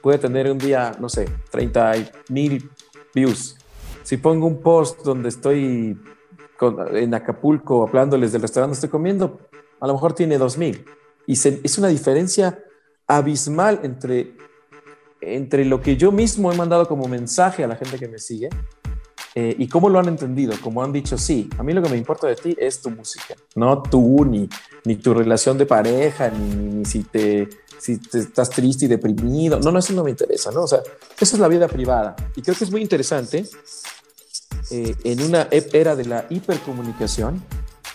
[0.07, 1.95] puede tener un día, no sé, 30
[2.29, 2.71] mil
[3.13, 3.57] views.
[4.03, 5.99] Si pongo un post donde estoy
[6.93, 9.41] en Acapulco hablándoles del restaurante estoy comiendo,
[9.81, 10.85] a lo mejor tiene 2 mil.
[11.25, 12.57] Y es una diferencia
[13.05, 14.37] abismal entre,
[15.19, 18.47] entre lo que yo mismo he mandado como mensaje a la gente que me sigue
[19.35, 21.97] eh, y cómo lo han entendido, cómo han dicho, sí, a mí lo que me
[21.97, 24.47] importa de ti es tu música, no tú, ni,
[24.85, 27.49] ni tu relación de pareja, ni, ni si te
[27.79, 29.59] si estás triste y deprimido.
[29.59, 30.63] No, no, eso no me interesa, ¿no?
[30.63, 30.79] O sea,
[31.19, 32.15] esa es la vida privada.
[32.35, 33.45] Y creo que es muy interesante
[34.71, 37.43] eh, en una era de la hipercomunicación,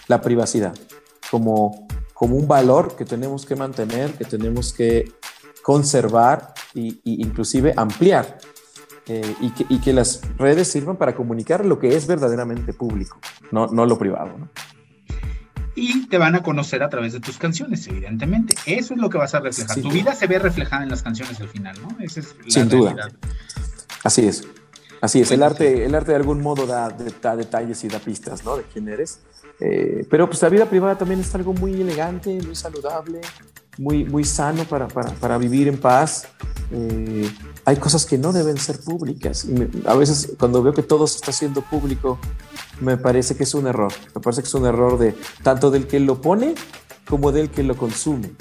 [0.08, 0.74] la privacidad,
[1.30, 5.12] como, como un valor que tenemos que mantener, que tenemos que
[5.62, 8.38] conservar e inclusive ampliar.
[9.08, 13.18] Eh, y, que, y, que, las redes sirvan para comunicar lo que es verdaderamente público,
[13.50, 14.38] no, no lo privado.
[14.38, 14.48] ¿no?
[15.74, 18.54] Y te van a conocer a través de tus canciones, evidentemente.
[18.66, 19.80] Eso es lo que vas a reflejar.
[19.80, 21.96] tu vida se ve reflejada en las canciones al final, ¿no?
[22.04, 23.10] Esa es la Sin duda.
[24.04, 24.44] Así es.
[25.00, 28.56] Así es, el arte, el arte de algún modo da, detalles y da pistas, ¿no?
[28.56, 29.18] De quién eres.
[29.58, 33.20] Eh, pero pues la vida privada también es algo muy elegante, muy saludable,
[33.78, 36.28] muy, muy sano para, para, para vivir en paz.
[36.70, 37.28] Eh,
[37.64, 39.44] hay cosas que no deben ser públicas.
[39.44, 42.20] Y a veces cuando veo que todo se está haciendo público,
[42.82, 43.92] me parece que es un error.
[44.14, 46.54] Me parece que es un error de tanto del que lo pone
[47.06, 48.32] como del que lo consume.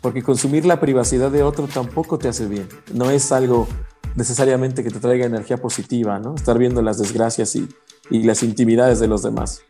[0.00, 2.68] Porque consumir la privacidad de otro tampoco te hace bien.
[2.92, 3.66] No es algo
[4.14, 6.34] necesariamente que te traiga energía positiva, ¿no?
[6.34, 7.68] Estar viendo las desgracias y,
[8.10, 9.62] y las intimidades de los demás.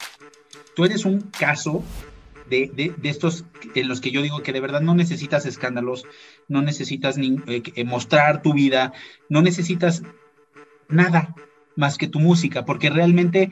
[0.74, 1.82] Tú eres un caso
[2.50, 6.04] de, de, de, estos en los que yo digo que de verdad no necesitas escándalos,
[6.48, 8.92] no necesitas ni, eh, mostrar tu vida,
[9.28, 10.02] no necesitas
[10.88, 11.34] nada
[11.74, 13.50] más que tu música, porque realmente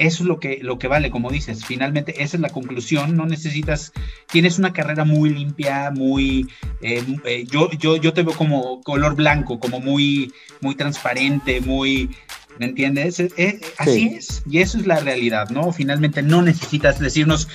[0.00, 3.26] eso es lo que, lo que vale, como dices, finalmente esa es la conclusión, no
[3.26, 3.92] necesitas,
[4.32, 6.48] tienes una carrera muy limpia, muy,
[6.80, 12.10] eh, eh, yo, yo, yo te veo como color blanco, como muy, muy transparente, muy,
[12.58, 13.20] ¿Me entiendes?
[13.20, 15.72] Eh, así es, y eso es la realidad, ¿no?
[15.72, 17.48] Finalmente no necesitas decirnos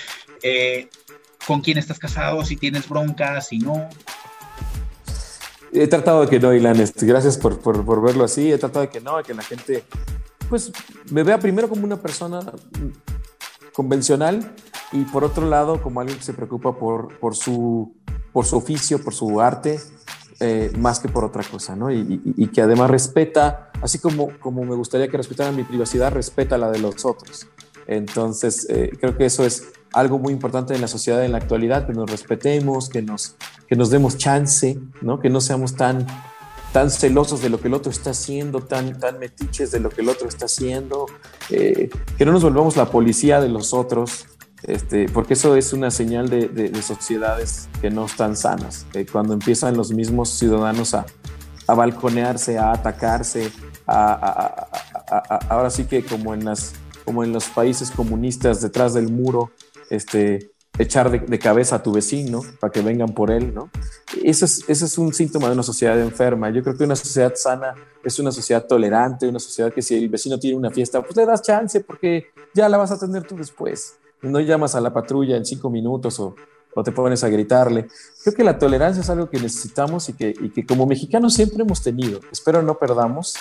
[1.45, 3.87] con quién estás casado, si tienes broncas, si no.
[5.71, 8.91] He tratado de que no, Ilan, gracias por, por, por, verlo así, he tratado de
[8.91, 9.83] que no, de que la gente,
[10.49, 10.71] pues,
[11.11, 12.39] me vea primero como una persona
[13.73, 14.53] convencional
[14.91, 17.95] y por otro lado como alguien que se preocupa por, su,
[18.31, 19.79] por su oficio, por su arte,
[20.39, 21.91] eh, más que por otra cosa, ¿no?
[21.91, 26.57] Y, y, que además respeta, así como, como me gustaría que respetaran mi privacidad, respeta
[26.57, 27.47] la de los otros.
[27.87, 31.87] Entonces, eh, creo que eso es algo muy importante en la sociedad en la actualidad,
[31.87, 33.35] que nos respetemos, que nos,
[33.67, 35.19] que nos demos chance, ¿no?
[35.19, 36.05] Que no seamos tan,
[36.75, 40.01] tan celosos de lo que el otro está haciendo, tan, tan metiches de lo que
[40.01, 41.05] el otro está haciendo,
[41.49, 44.25] eh, que no nos volvamos la policía de los otros,
[44.63, 48.87] este, porque eso es una señal de, de, sociedades que no están sanas.
[48.93, 51.05] Eh, cuando empiezan los mismos ciudadanos a,
[51.65, 53.49] a balconearse, a atacarse,
[53.87, 56.73] ahora sí que como en, las,
[57.05, 59.49] como en los países comunistas detrás del muro,
[59.89, 63.69] este, echar de, cabeza a tu vecino para que vengan por él, ¿no?
[64.23, 66.49] Eso es, eso es un síntoma de una sociedad enferma.
[66.49, 70.09] Yo creo que una sociedad sana es una sociedad tolerante, una sociedad que si el
[70.09, 73.35] vecino tiene una fiesta, pues le das chance porque ya la vas a tener tú
[73.35, 73.97] después.
[74.21, 76.35] No llamas a la patrulla en cinco minutos o,
[76.73, 77.87] o te pones a gritarle.
[78.23, 81.63] Creo que la tolerancia es algo que necesitamos y que, y que como mexicanos siempre
[81.63, 82.19] hemos tenido.
[82.31, 83.35] Espero no perdamos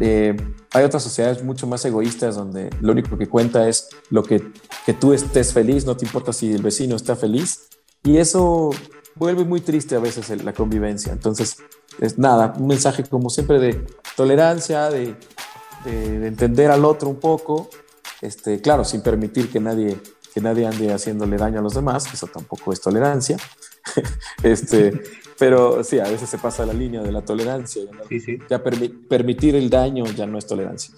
[0.00, 0.36] eh,
[0.72, 4.52] hay otras sociedades mucho más egoístas donde lo único que cuenta es lo que,
[4.86, 7.68] que tú estés feliz, no te importa si el vecino está feliz.
[8.04, 8.70] Y eso
[9.16, 11.12] vuelve muy triste a veces la convivencia.
[11.12, 11.58] Entonces,
[12.00, 13.84] es nada, un mensaje como siempre de
[14.16, 15.16] tolerancia, de,
[15.84, 17.68] de, entender al otro un poco,
[18.20, 20.00] este, claro, sin permitir que nadie,
[20.32, 23.36] que nadie ande haciéndole daño a los demás, eso tampoco es tolerancia.
[24.42, 25.02] este,
[25.38, 27.82] pero sí, a veces se pasa la línea de la tolerancia.
[28.50, 30.92] Ya permitir el daño ya no es tolerancia.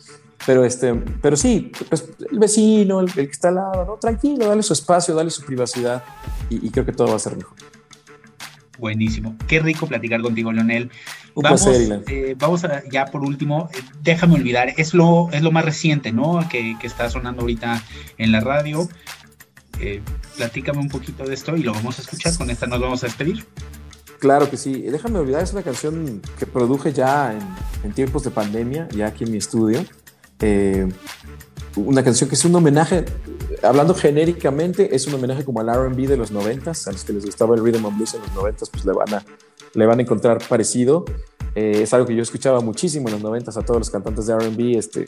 [0.47, 3.95] Pero, este, pero sí, pues, el vecino, el, que está al lado, ¿no?
[3.97, 6.03] tranquilo, dale su espacio, dale su privacidad
[6.49, 7.55] y, creo que todo va a ser mejor.
[8.79, 9.37] Buenísimo.
[9.47, 10.91] Qué rico platicar contigo, Leonel.
[11.35, 15.43] Un vamos, placer, eh, vamos a, ya por último, eh, déjame olvidar, es lo, es
[15.43, 16.41] lo más reciente, ¿no?
[16.49, 17.85] Que, que está sonando ahorita
[18.17, 18.89] en la radio.
[19.79, 20.01] Eh,
[20.37, 22.35] platícame un poquito de esto y lo vamos a escuchar.
[22.39, 23.45] Con esta nos vamos a despedir.
[24.21, 24.83] Claro que sí.
[24.83, 27.37] Déjame olvidar, es una canción que produje ya
[27.83, 29.83] en, tiempos de pandemia, ya aquí en mi estudio.
[30.41, 30.87] Eh,
[31.77, 33.07] una canción que es un homenaje,
[33.63, 37.25] hablando genéricamente, es un homenaje como al RB de los noventas, a los que les
[37.25, 39.25] gustaba el rhythm and blues en los noventas, pues le van a,
[39.73, 41.07] le van a encontrar parecido.
[41.55, 44.39] Eh, es algo que yo escuchaba muchísimo en los noventas a todos los cantantes de
[44.39, 45.07] RB, este,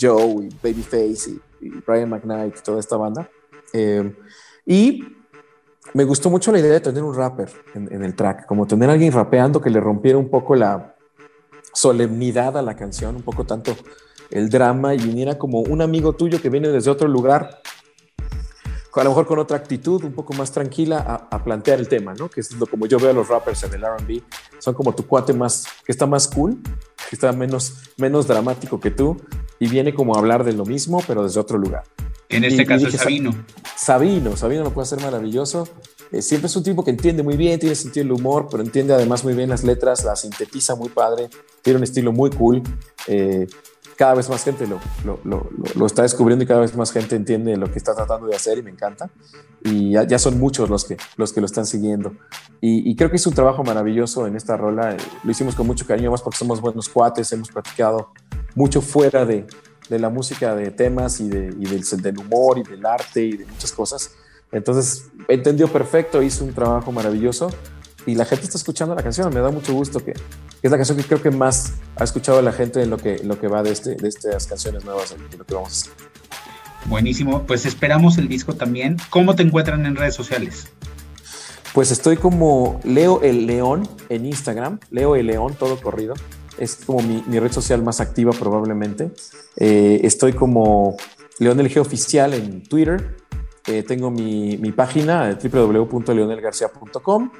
[0.00, 3.28] Joe y Babyface y, Brian McKnight toda esta banda.
[3.74, 4.10] Eh,
[4.64, 5.04] y
[5.94, 8.94] me gustó mucho la idea de tener un rapper en, el track, como tener a
[8.94, 10.96] alguien rapeando que le rompiera un poco la
[11.72, 13.76] solemnidad a la canción, un poco tanto
[14.30, 17.62] el drama y viniera como un amigo tuyo que viene desde otro lugar,
[18.92, 22.28] a lo mejor con otra actitud, un poco más tranquila, a, plantear el tema, ¿no?
[22.28, 24.22] Que es lo como yo veo a los rappers en el RB,
[24.58, 26.60] son como tu cuate más, que está más cool,
[27.08, 29.16] que está menos, menos dramático que tú
[29.60, 31.84] y viene como a hablar de lo mismo, pero desde otro lugar.
[32.36, 33.32] En este caso es Sabino.
[33.76, 35.68] Sabino, Sabino lo puede hacer maravilloso.
[36.12, 38.94] Eh, siempre es un tipo que entiende muy bien, tiene sentido del humor, pero entiende
[38.94, 41.28] además muy bien las letras, las sintetiza muy padre,
[41.62, 42.62] tiene un estilo muy cool.
[43.08, 43.46] Eh,
[43.96, 47.14] cada vez más gente lo, lo, lo, lo, está descubriendo y cada vez más gente
[47.14, 49.10] entiende lo que está tratando de hacer y me encanta.
[49.62, 52.12] Y ya, ya son muchos los que, los que lo están siguiendo.
[52.60, 54.96] Y, y, creo que es un trabajo maravilloso en esta rola.
[55.22, 58.10] Lo hicimos con mucho cariño, más porque somos buenos cuates, hemos practicado
[58.54, 59.46] mucho fuera de,
[59.88, 63.36] de la música, de temas y, de, y del, del, humor y del arte y
[63.36, 64.10] de muchas cosas.
[64.52, 67.50] Entonces, entendió perfecto, hizo un trabajo maravilloso
[68.06, 69.32] y la gente está escuchando la canción.
[69.32, 70.14] Me da mucho gusto que,
[70.62, 73.38] es la canción que creo que más ha escuchado la gente en lo que, lo
[73.38, 75.92] que va de, este, de estas canciones nuevas de lo que vamos a hacer.
[76.86, 78.98] Buenísimo, pues esperamos el disco también.
[79.10, 80.68] ¿Cómo te encuentran en redes sociales?
[81.72, 86.14] Pues estoy como Leo el León en Instagram, Leo el León, todo corrido
[86.58, 89.10] es como mi, red social más activa probablemente.
[89.56, 90.96] Eh, estoy como
[91.38, 93.16] León G Oficial en Twitter.
[93.66, 97.30] Eh, tengo mi, mi página www.leonelgarcia.com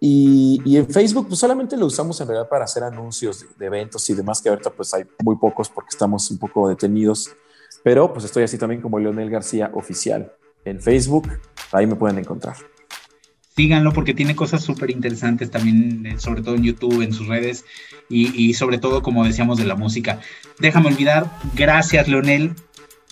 [0.00, 4.08] y, y, en Facebook pues solamente lo usamos en realidad para hacer anuncios de, eventos
[4.08, 7.30] y demás que ahorita pues hay muy pocos porque estamos un poco detenidos.
[7.82, 10.32] Pero pues estoy así también como Leonel García Oficial
[10.64, 11.28] en Facebook.
[11.72, 12.56] Ahí me pueden encontrar
[13.58, 17.64] síganlo porque tiene cosas súper interesantes también, eh, sobre todo en YouTube, en sus redes
[18.08, 20.20] y, sobre todo, como decíamos, de la música.
[20.60, 22.54] Déjame olvidar, gracias Leonel,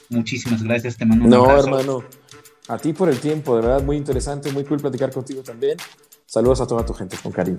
[0.09, 2.05] muchísimas gracias, te mando un No, hermano,
[2.69, 5.79] a ti por el tiempo, de verdad, muy interesante, muy cool platicar contigo también.
[6.27, 7.59] Saludos a toda tu gente, con cariño.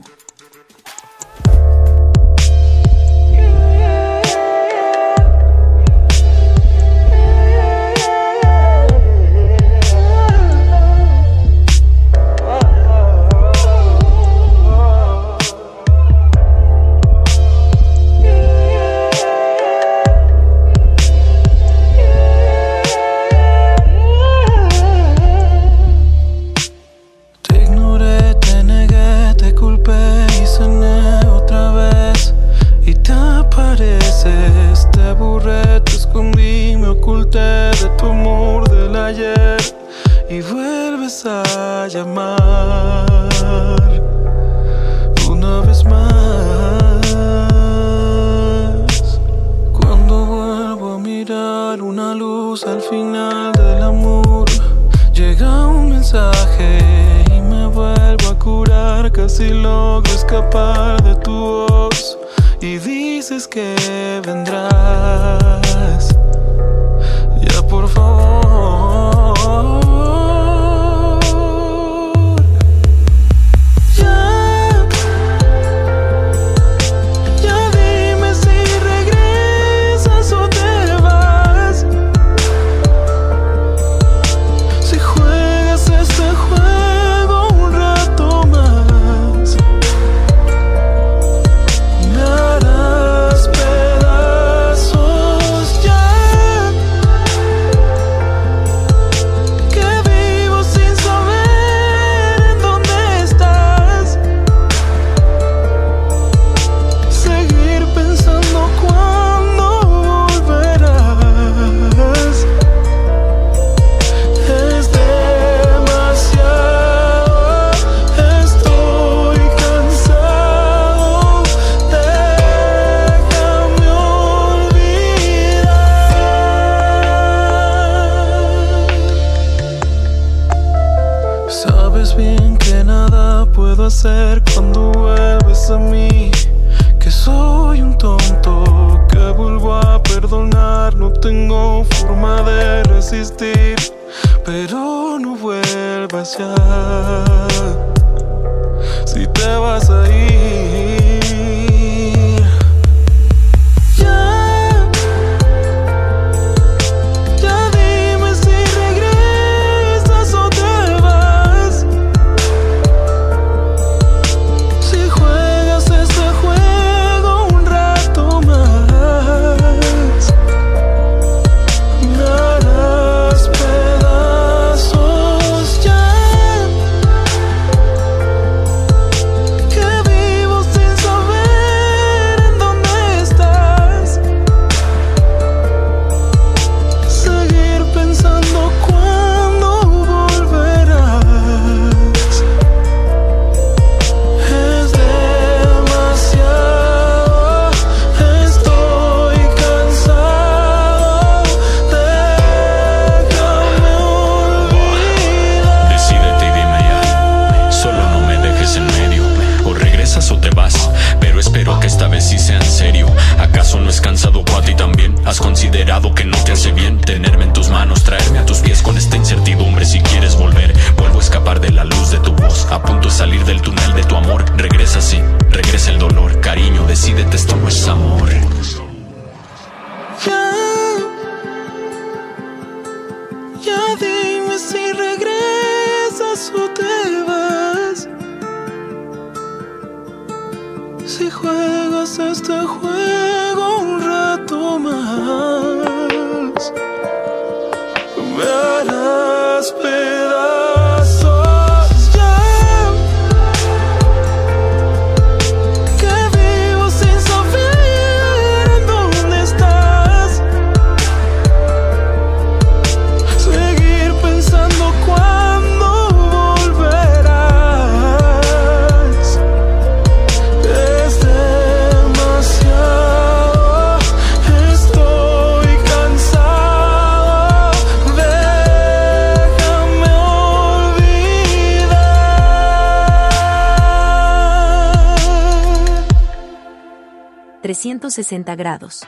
[288.27, 289.07] 360 grados.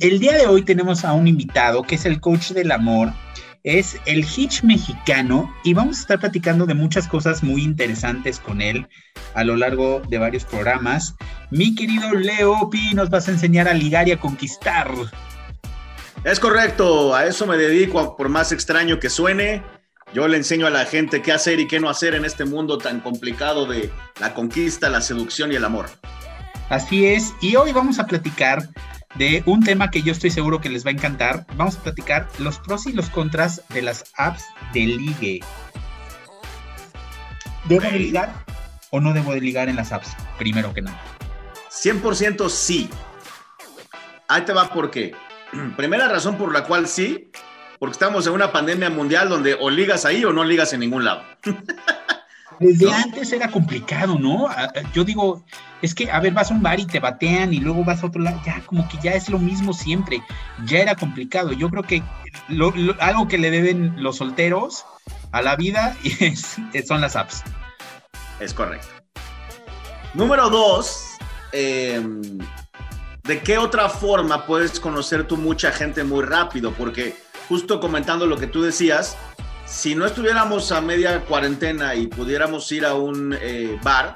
[0.00, 3.12] El día de hoy tenemos a un invitado que es el coach del amor,
[3.62, 8.60] es el Hitch mexicano y vamos a estar platicando de muchas cosas muy interesantes con
[8.60, 8.88] él
[9.34, 11.14] a lo largo de varios programas.
[11.50, 14.90] Mi querido Leo Pi, nos vas a enseñar a ligar y a conquistar.
[16.24, 19.62] Es correcto, a eso me dedico, por más extraño que suene.
[20.12, 22.78] Yo le enseño a la gente qué hacer y qué no hacer en este mundo
[22.78, 23.90] tan complicado de
[24.20, 25.86] la conquista, la seducción y el amor.
[26.72, 28.66] Así es, y hoy vamos a platicar
[29.16, 31.44] de un tema que yo estoy seguro que les va a encantar.
[31.54, 34.42] Vamos a platicar los pros y los contras de las apps
[34.72, 35.40] de ligue.
[37.66, 38.32] ¿Debo de ligar
[38.88, 40.16] o no debo de ligar en las apps?
[40.38, 40.98] Primero que nada.
[41.70, 42.88] 100% sí.
[44.28, 45.14] Ahí te va por qué.
[45.76, 47.30] Primera razón por la cual sí,
[47.78, 51.04] porque estamos en una pandemia mundial donde o ligas ahí o no ligas en ningún
[51.04, 51.22] lado.
[52.62, 54.48] Desde antes era complicado, ¿no?
[54.94, 55.44] Yo digo,
[55.82, 58.06] es que, a ver, vas a un bar y te batean y luego vas a
[58.06, 60.22] otro lado, ya como que ya es lo mismo siempre,
[60.64, 61.52] ya era complicado.
[61.52, 62.02] Yo creo que
[62.48, 64.84] lo- lo- algo que le deben los solteros
[65.32, 66.56] a la vida es-
[66.86, 67.42] son las apps.
[68.40, 68.88] Es correcto.
[70.14, 71.16] Número dos,
[71.52, 72.00] eh,
[73.24, 76.72] ¿de qué otra forma puedes conocer tú mucha gente muy rápido?
[76.72, 77.16] Porque
[77.48, 79.16] justo comentando lo que tú decías,
[79.72, 84.14] si no estuviéramos a media cuarentena y pudiéramos ir a un eh, bar,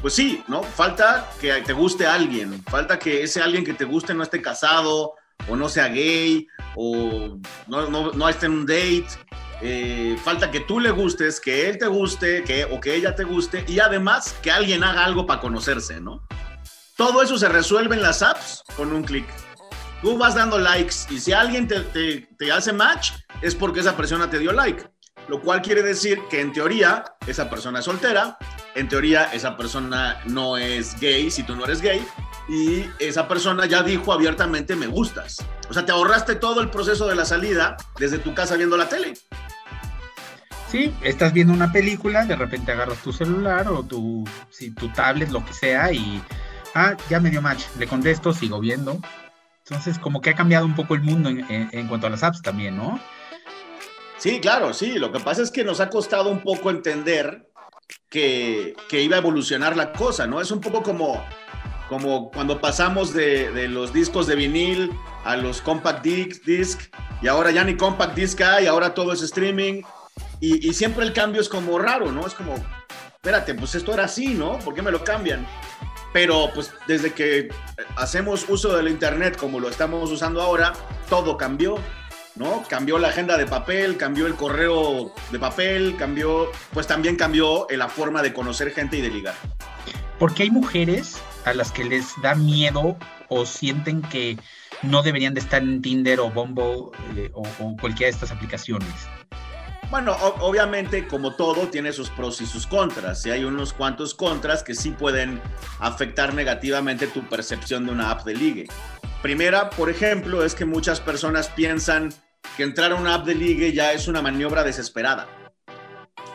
[0.00, 0.64] pues sí, ¿no?
[0.64, 5.14] Falta que te guste alguien, falta que ese alguien que te guste no esté casado
[5.48, 7.38] o no sea gay o
[7.68, 9.06] no, no, no esté en un date.
[9.64, 13.22] Eh, falta que tú le gustes, que él te guste, que, o que ella te
[13.22, 16.26] guste y además que alguien haga algo para conocerse, ¿no?
[16.96, 19.26] Todo eso se resuelve en las apps con un clic.
[20.02, 23.96] Tú vas dando likes y si alguien te, te- te hace match es porque esa
[23.96, 24.84] persona te dio like.
[25.28, 28.36] Lo cual quiere decir que en teoría esa persona es soltera,
[28.74, 32.04] en teoría esa persona no es gay si tú no eres gay
[32.48, 35.36] y esa persona ya dijo abiertamente me gustas.
[35.70, 38.88] O sea, te ahorraste todo el proceso de la salida desde tu casa viendo la
[38.88, 39.14] tele.
[40.68, 45.28] Sí, estás viendo una película, de repente agarras tu celular o tu, si, tu tablet,
[45.30, 46.20] lo que sea, y
[46.74, 48.98] ah, ya me dio match, le contesto, sigo viendo.
[49.72, 52.76] Entonces, como que ha cambiado un poco el mundo en, cuanto a las apps también,
[52.76, 53.00] ¿no?
[54.18, 54.98] Sí, claro, sí.
[54.98, 57.50] Lo que pasa es que nos ha costado un poco entender
[58.10, 60.42] que, iba a evolucionar la cosa, ¿no?
[60.42, 61.24] Es un poco como,
[61.88, 64.92] como cuando pasamos de, los discos de vinil
[65.24, 69.22] a los compact disc, disc y ahora ya ni compact disc hay, ahora todo es
[69.22, 69.82] streaming
[70.38, 72.26] y, y siempre el cambio es como raro, ¿no?
[72.26, 72.56] Es como,
[73.14, 74.58] espérate, pues esto era así, ¿no?
[74.58, 75.46] ¿Por qué me lo cambian?
[76.12, 77.48] Pero pues desde que
[77.96, 80.72] hacemos uso del Internet como lo estamos usando ahora,
[81.08, 81.76] todo cambió.
[82.34, 82.64] ¿no?
[82.68, 87.88] Cambió la agenda de papel, cambió el correo de papel, cambió, pues también cambió la
[87.88, 89.34] forma de conocer gente y de ligar.
[90.18, 92.96] Porque hay mujeres a las que les da miedo
[93.28, 94.38] o sienten que
[94.82, 98.88] no deberían de estar en Tinder o Bumble eh, o, o cualquiera de estas aplicaciones.
[99.92, 103.26] Bueno, obviamente, como todo, tiene sus pros y sus contras.
[103.26, 105.38] Y hay unos cuantos contras que sí pueden
[105.80, 108.68] afectar negativamente tu percepción de una app de ligue.
[109.20, 112.08] Primera, por ejemplo, es que muchas personas piensan
[112.56, 115.28] que entrar a una app de ligue ya es una maniobra desesperada.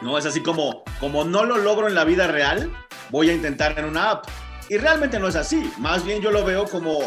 [0.04, 2.72] No es así como, como no lo logro en la vida real,
[3.10, 4.28] voy a intentar en una app.
[4.70, 5.74] Y realmente no es así.
[5.80, 7.00] Más bien yo lo veo como,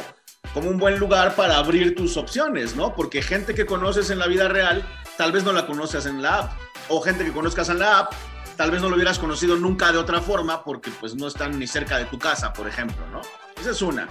[0.54, 2.94] como un buen lugar para abrir tus opciones, ¿no?
[2.94, 4.84] Porque gente que conoces en la vida real,
[5.16, 6.52] tal vez no la conoces en la app.
[6.88, 8.12] O gente que conozcas en la app,
[8.56, 11.66] tal vez no lo hubieras conocido nunca de otra forma porque pues no están ni
[11.66, 13.20] cerca de tu casa, por ejemplo, ¿no?
[13.60, 14.08] Esa es una.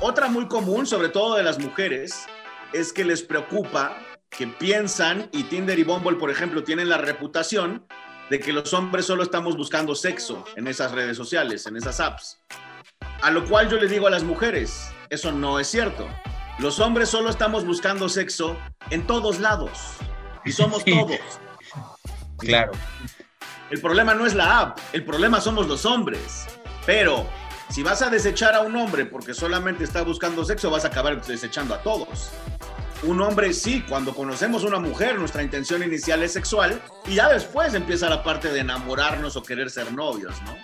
[0.00, 2.26] Otra muy común, sobre todo de las mujeres,
[2.72, 3.96] es que les preocupa
[4.30, 7.84] que piensan, y Tinder y Bumble, por ejemplo, tienen la reputación
[8.30, 12.38] de que los hombres solo estamos buscando sexo en esas redes sociales, en esas apps.
[13.22, 16.08] A lo cual yo le digo a las mujeres, eso no es cierto.
[16.58, 18.56] Los hombres solo estamos buscando sexo
[18.90, 19.70] en todos lados.
[20.44, 20.92] Y somos Sí.
[20.92, 21.18] todos.
[22.38, 22.72] Claro.
[23.70, 26.46] El problema no es la app, el problema somos los hombres.
[26.86, 27.26] Pero
[27.68, 31.22] si vas a desechar a un hombre porque solamente está buscando sexo, vas a acabar
[31.22, 32.30] desechando a todos.
[33.02, 37.28] Un hombre sí, cuando conocemos a una mujer, nuestra intención inicial es sexual y ya
[37.28, 40.56] después empieza la parte de enamorarnos o querer ser novios, ¿no?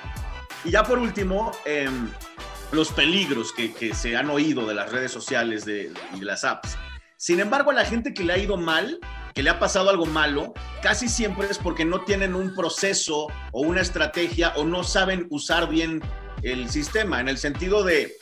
[0.65, 2.11] Y ya por último, em,
[2.73, 6.45] los peligros que, que se han oído de las redes sociales de- y de las
[6.45, 6.77] apps.
[7.17, 8.99] Sin embargo, a la gente que le ha ido mal,
[9.35, 10.53] que le ha pasado algo malo,
[10.83, 15.69] casi siempre es porque no tienen un proceso o una estrategia o no saben usar
[15.69, 16.03] bien
[16.43, 18.13] el sistema, en el sentido de,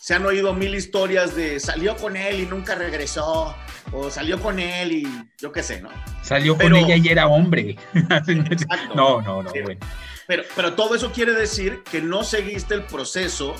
[0.00, 3.54] se han oído mil historias de salió con él y nunca regresó,
[3.92, 5.08] o salió con él y
[5.38, 5.88] yo qué sé, ¿no?
[6.22, 7.76] Salió Pero- con ella y era hombre.
[7.94, 8.94] Exacto.
[8.94, 9.60] no, no, no, Sí.
[9.62, 9.80] bueno.
[10.26, 13.54] Pero, pero todo eso quiere decir que no seguiste el proceso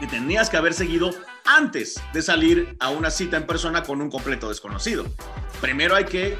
[0.00, 1.10] que tenías que haber seguido
[1.44, 5.06] antes de salir a una cita en persona con un completo desconocido.
[5.60, 6.36] Primero hay que...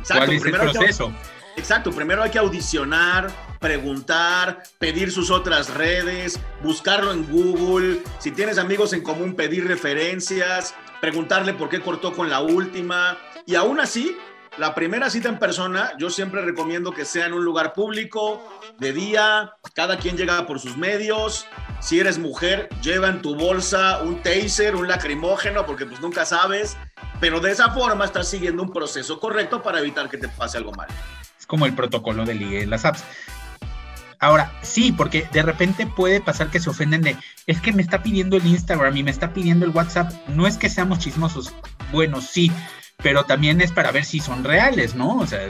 [0.00, 1.12] Exacto, ¿Cuál es el primero hay que- proceso?
[1.56, 3.28] Exacto, primero hay que audicionar,
[3.60, 10.74] preguntar, pedir sus otras redes, buscarlo en Google, si tienes amigos en común, pedir referencias,
[11.00, 13.16] preguntarle por qué cortó con la última.
[13.46, 14.14] Y aún así,
[14.58, 18.42] la primera cita en persona, yo siempre recomiendo que sea en un lugar público,
[18.78, 21.46] de día, cada quien llega por sus medios.
[21.80, 26.76] Si eres mujer, lleva en tu bolsa un taser, un lacrimógeno, porque pues nunca sabes.
[27.20, 30.72] Pero de esa forma estás siguiendo un proceso correcto para evitar que te pase algo
[30.72, 30.88] mal.
[31.38, 33.04] Es como el protocolo de ligue en las apps.
[34.18, 37.16] Ahora, sí, porque de repente puede pasar que se ofenden de,
[37.46, 40.10] es que me está pidiendo el Instagram y me está pidiendo el WhatsApp.
[40.28, 41.52] No es que seamos chismosos,
[41.92, 42.50] bueno, sí,
[43.02, 45.18] pero también es para ver si son reales, ¿no?
[45.18, 45.44] O sea,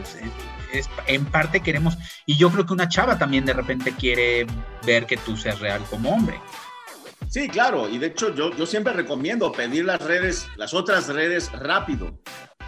[0.73, 1.97] es, en parte queremos,
[2.27, 4.47] y yo creo que una chava también de repente quiere
[4.85, 6.41] ver que tú seas real como hombre.
[7.29, 11.51] Sí, claro, y de hecho yo, yo siempre recomiendo pedir las redes, las otras redes
[11.53, 12.19] rápido,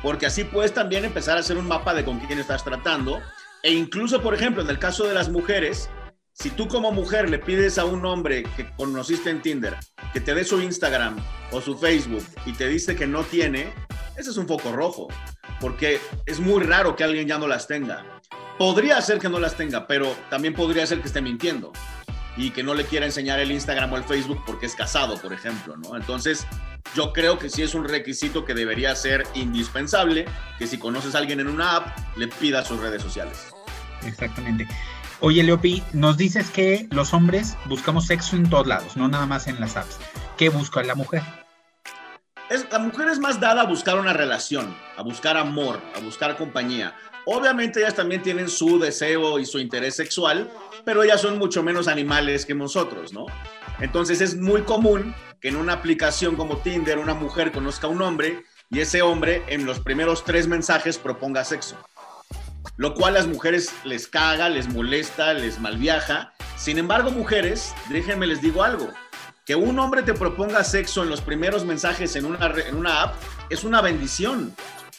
[0.02, 3.20] porque así puedes también empezar a hacer un mapa de con quién estás tratando,
[3.62, 5.90] e incluso, por ejemplo, en el caso de las mujeres,
[6.32, 9.76] si tú como mujer le pides a un hombre que conociste en Tinder
[10.12, 11.16] que te dé su Instagram
[11.50, 13.72] o su Facebook y te dice que no tiene,
[14.18, 15.08] ese es un foco rojo,
[15.60, 18.04] porque es muy raro que alguien ya no las tenga.
[18.58, 21.72] Podría ser que no las tenga, pero también podría ser que esté mintiendo
[22.36, 25.32] y que no le quiera enseñar el Instagram o el Facebook porque es casado, por
[25.32, 25.96] ejemplo, ¿no?
[25.96, 26.46] Entonces,
[26.96, 30.24] yo creo que sí es un requisito que debería ser indispensable,
[30.58, 33.54] que si conoces a alguien en una app, le pidas sus redes sociales.
[34.04, 34.66] Exactamente.
[35.20, 39.46] Oye, Leopi, nos dices que los hombres buscamos sexo en todos lados, no nada más
[39.46, 39.98] en las apps.
[40.36, 41.22] ¿Qué busca la mujer?
[42.50, 46.36] Es, la mujer es más dada a buscar una relación, a buscar amor, a buscar
[46.36, 46.94] compañía.
[47.26, 50.50] Obviamente ellas también tienen su deseo y su interés sexual,
[50.84, 53.26] pero ellas son mucho menos animales que nosotros, ¿no?
[53.80, 58.00] Entonces es muy común que en una aplicación como Tinder una mujer conozca a un
[58.00, 61.76] hombre y ese hombre en los primeros tres mensajes proponga sexo.
[62.76, 66.32] Lo cual a las mujeres les caga, les molesta, les malviaja.
[66.56, 68.88] Sin embargo, mujeres, déjenme les digo algo.
[69.48, 73.14] Que un hombre te proponga sexo en los primeros mensajes en una, en una app
[73.48, 74.54] es una bendición,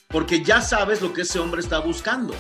[0.08, 2.34] porque ya sabes lo que ese hombre está buscando.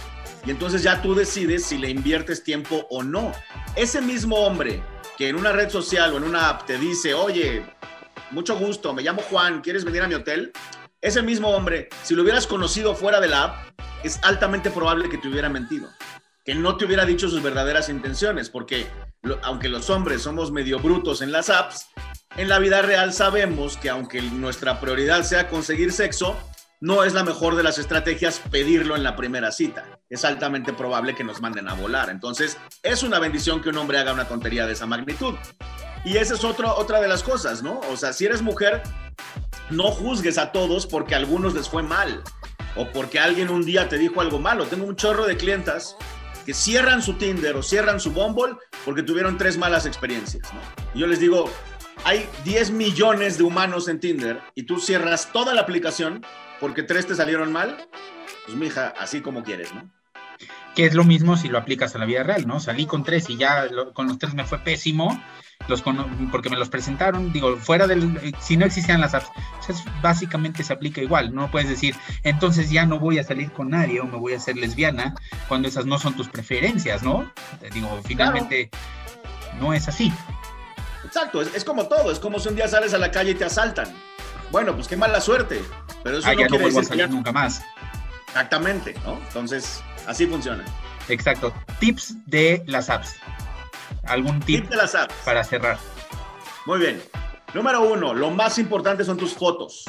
[0.44, 3.32] Y entonces ya tú decides si le inviertes tiempo o no.
[3.76, 4.82] Ese mismo hombre
[5.20, 7.64] que en una red social o en una app te dice, oye,
[8.32, 10.52] mucho gusto, me llamo Juan, ¿quieres venir a mi hotel?
[11.02, 15.20] Ese mismo hombre, si lo hubieras conocido fuera de la app, es altamente probable que
[15.20, 15.88] te hubiera mentido,
[16.44, 18.88] que no te hubiera dicho sus verdaderas intenciones, porque
[19.44, 21.88] aunque los hombres somos medio brutos en las apps,
[22.38, 26.38] en la vida real sabemos que aunque nuestra prioridad sea conseguir sexo,
[26.82, 30.00] no es la mejor de las estrategias pedirlo en la primera cita.
[30.10, 32.10] Es altamente probable que nos manden a volar.
[32.10, 35.36] Entonces, es una bendición que un hombre haga una tontería de esa magnitud.
[36.06, 37.82] Y esa es otro, otra de las cosas, ¿no?
[37.92, 38.82] O sea, si eres mujer,
[39.70, 42.24] no juzgues a todos porque a algunos les fue mal
[42.78, 44.66] o porque alguien un día te dijo algo malo.
[44.66, 45.98] Tengo un chorro de clientas
[46.46, 48.56] que cierran su Tinder o cierran su Bumble
[48.86, 50.44] porque tuvieron tres malas experiencias.
[50.54, 50.60] ¿no?
[50.94, 51.52] Y yo les digo,
[52.04, 56.26] hay 10 millones de humanos en Tinder y tú cierras toda la aplicación
[56.60, 57.88] porque tres te salieron mal.
[58.46, 59.90] Pues mija, así como quieres, ¿no?
[60.76, 62.60] Que es lo mismo si lo aplicas a la vida real, ¿no?
[62.60, 65.22] Salí con tres y ya lo- con los tres me fue pésimo,
[65.68, 65.84] los
[66.32, 69.86] porque me los presentaron, digo, fuera del, eh, si no existían las apps, pues es-
[70.02, 74.00] básicamente se aplica igual, no puedes decir, entonces ya no voy a salir con nadie
[74.00, 75.14] o me voy a hacer lesbiana,
[75.50, 77.30] cuando esas no son tus preferencias, ¿no?
[77.60, 78.70] Te digo, finalmente
[79.60, 80.14] no es así.
[81.04, 83.36] Exacto, es, es como todo, es como si un día sales a la calle y
[83.36, 83.94] te asaltan.
[84.52, 85.62] Bueno, pues qué mala suerte,
[86.04, 87.62] pero eso Ah, no ya no vuelvo a que salir ya- nunca más.
[88.28, 89.18] Exactamente, ¿no?
[89.28, 90.66] Entonces, así funciona.
[91.08, 91.54] Exacto.
[91.80, 93.16] Tips de las apps.
[94.08, 95.14] ¿Algún tip Tip de las apps.
[95.24, 95.78] para cerrar?
[96.66, 97.02] Muy bien.
[97.54, 99.86] Número uno, lo más importante son tus fotos.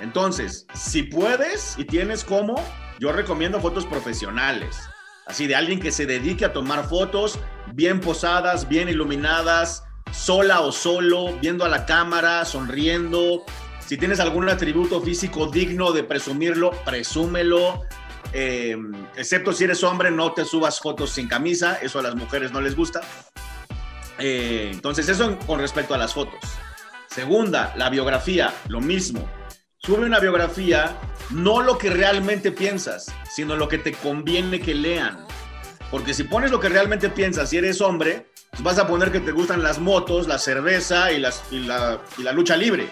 [0.00, 2.54] Entonces, si puedes y tienes cómo,
[3.00, 4.76] yo recomiendo fotos profesionales.
[5.26, 7.38] Así de alguien que se dedique a tomar fotos
[7.74, 13.44] bien posadas, bien iluminadas, sola o solo, viendo a la cámara, sonriendo.
[13.80, 17.82] Si tienes algún atributo físico digno de presumirlo, presúmelo.
[18.32, 18.76] Eh,
[19.16, 22.60] excepto si eres hombre, no te subas fotos sin camisa, eso a las mujeres no
[22.60, 23.00] les gusta.
[24.18, 26.40] Eh, entonces, eso con respecto a las fotos.
[27.08, 29.28] Segunda, la biografía, lo mismo.
[29.78, 30.98] Sube una biografía,
[31.30, 35.26] no lo que realmente piensas, sino lo que te conviene que lean.
[35.90, 39.20] Porque si pones lo que realmente piensas, si eres hombre, pues vas a poner que
[39.20, 42.90] te gustan las motos, la cerveza y, la, y la lucha libre.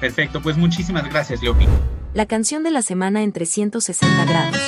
[0.00, 1.66] Perfecto, pues muchísimas gracias Leopi.
[2.12, 4.58] La canción de la semana en 360 grados.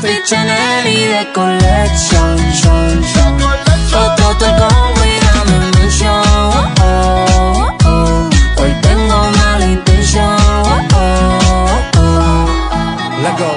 [0.00, 2.38] Street Channel y The Collection.
[2.62, 3.36] John, John.
[3.92, 5.80] Otro tocón, cuidando mi.
[6.06, 8.30] Oh, oh, oh.
[8.62, 10.36] Hoy tengo mala intención.
[10.64, 12.46] Oh, oh, oh.
[13.22, 13.52] Let go.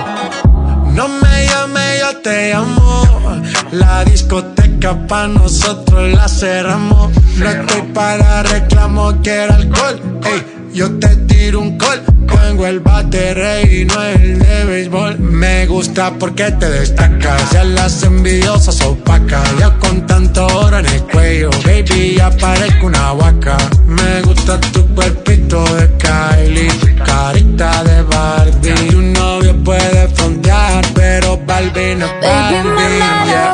[0.92, 3.42] No me llame, yo te llamo.
[3.72, 5.53] La discoteca pa' nosotros
[15.94, 17.52] gusta porque te destacas.
[17.52, 19.48] Ya las envidiosas opacas.
[19.60, 23.58] Ya con tanto oro en el cuello, baby, ya parezco una vaca.
[23.86, 26.72] Me gusta tu cuerpito de Kylie,
[27.06, 28.74] carita de Barbie.
[28.90, 33.53] Tu novio puede frontear, pero Barbie no es Barbie.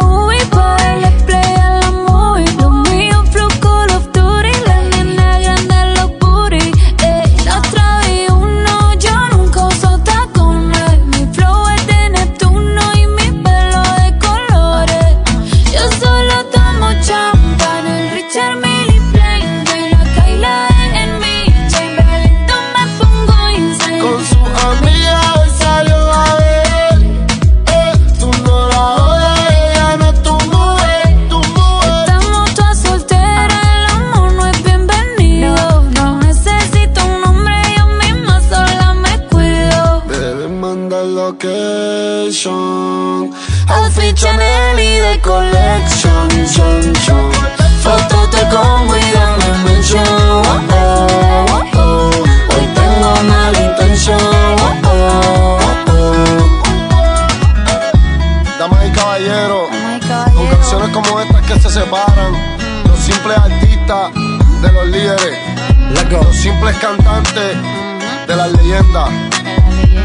[68.39, 69.09] las leyendas.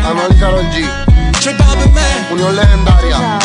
[0.05, 0.85] Anuel Carol G.
[2.33, 3.44] Unión legendaria.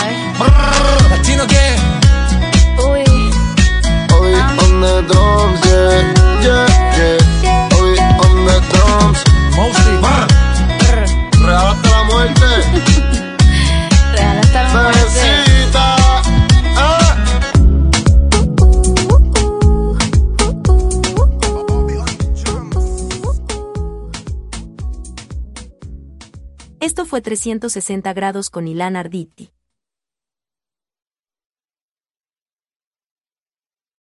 [27.30, 29.49] 360 grados con Ilan Arditi.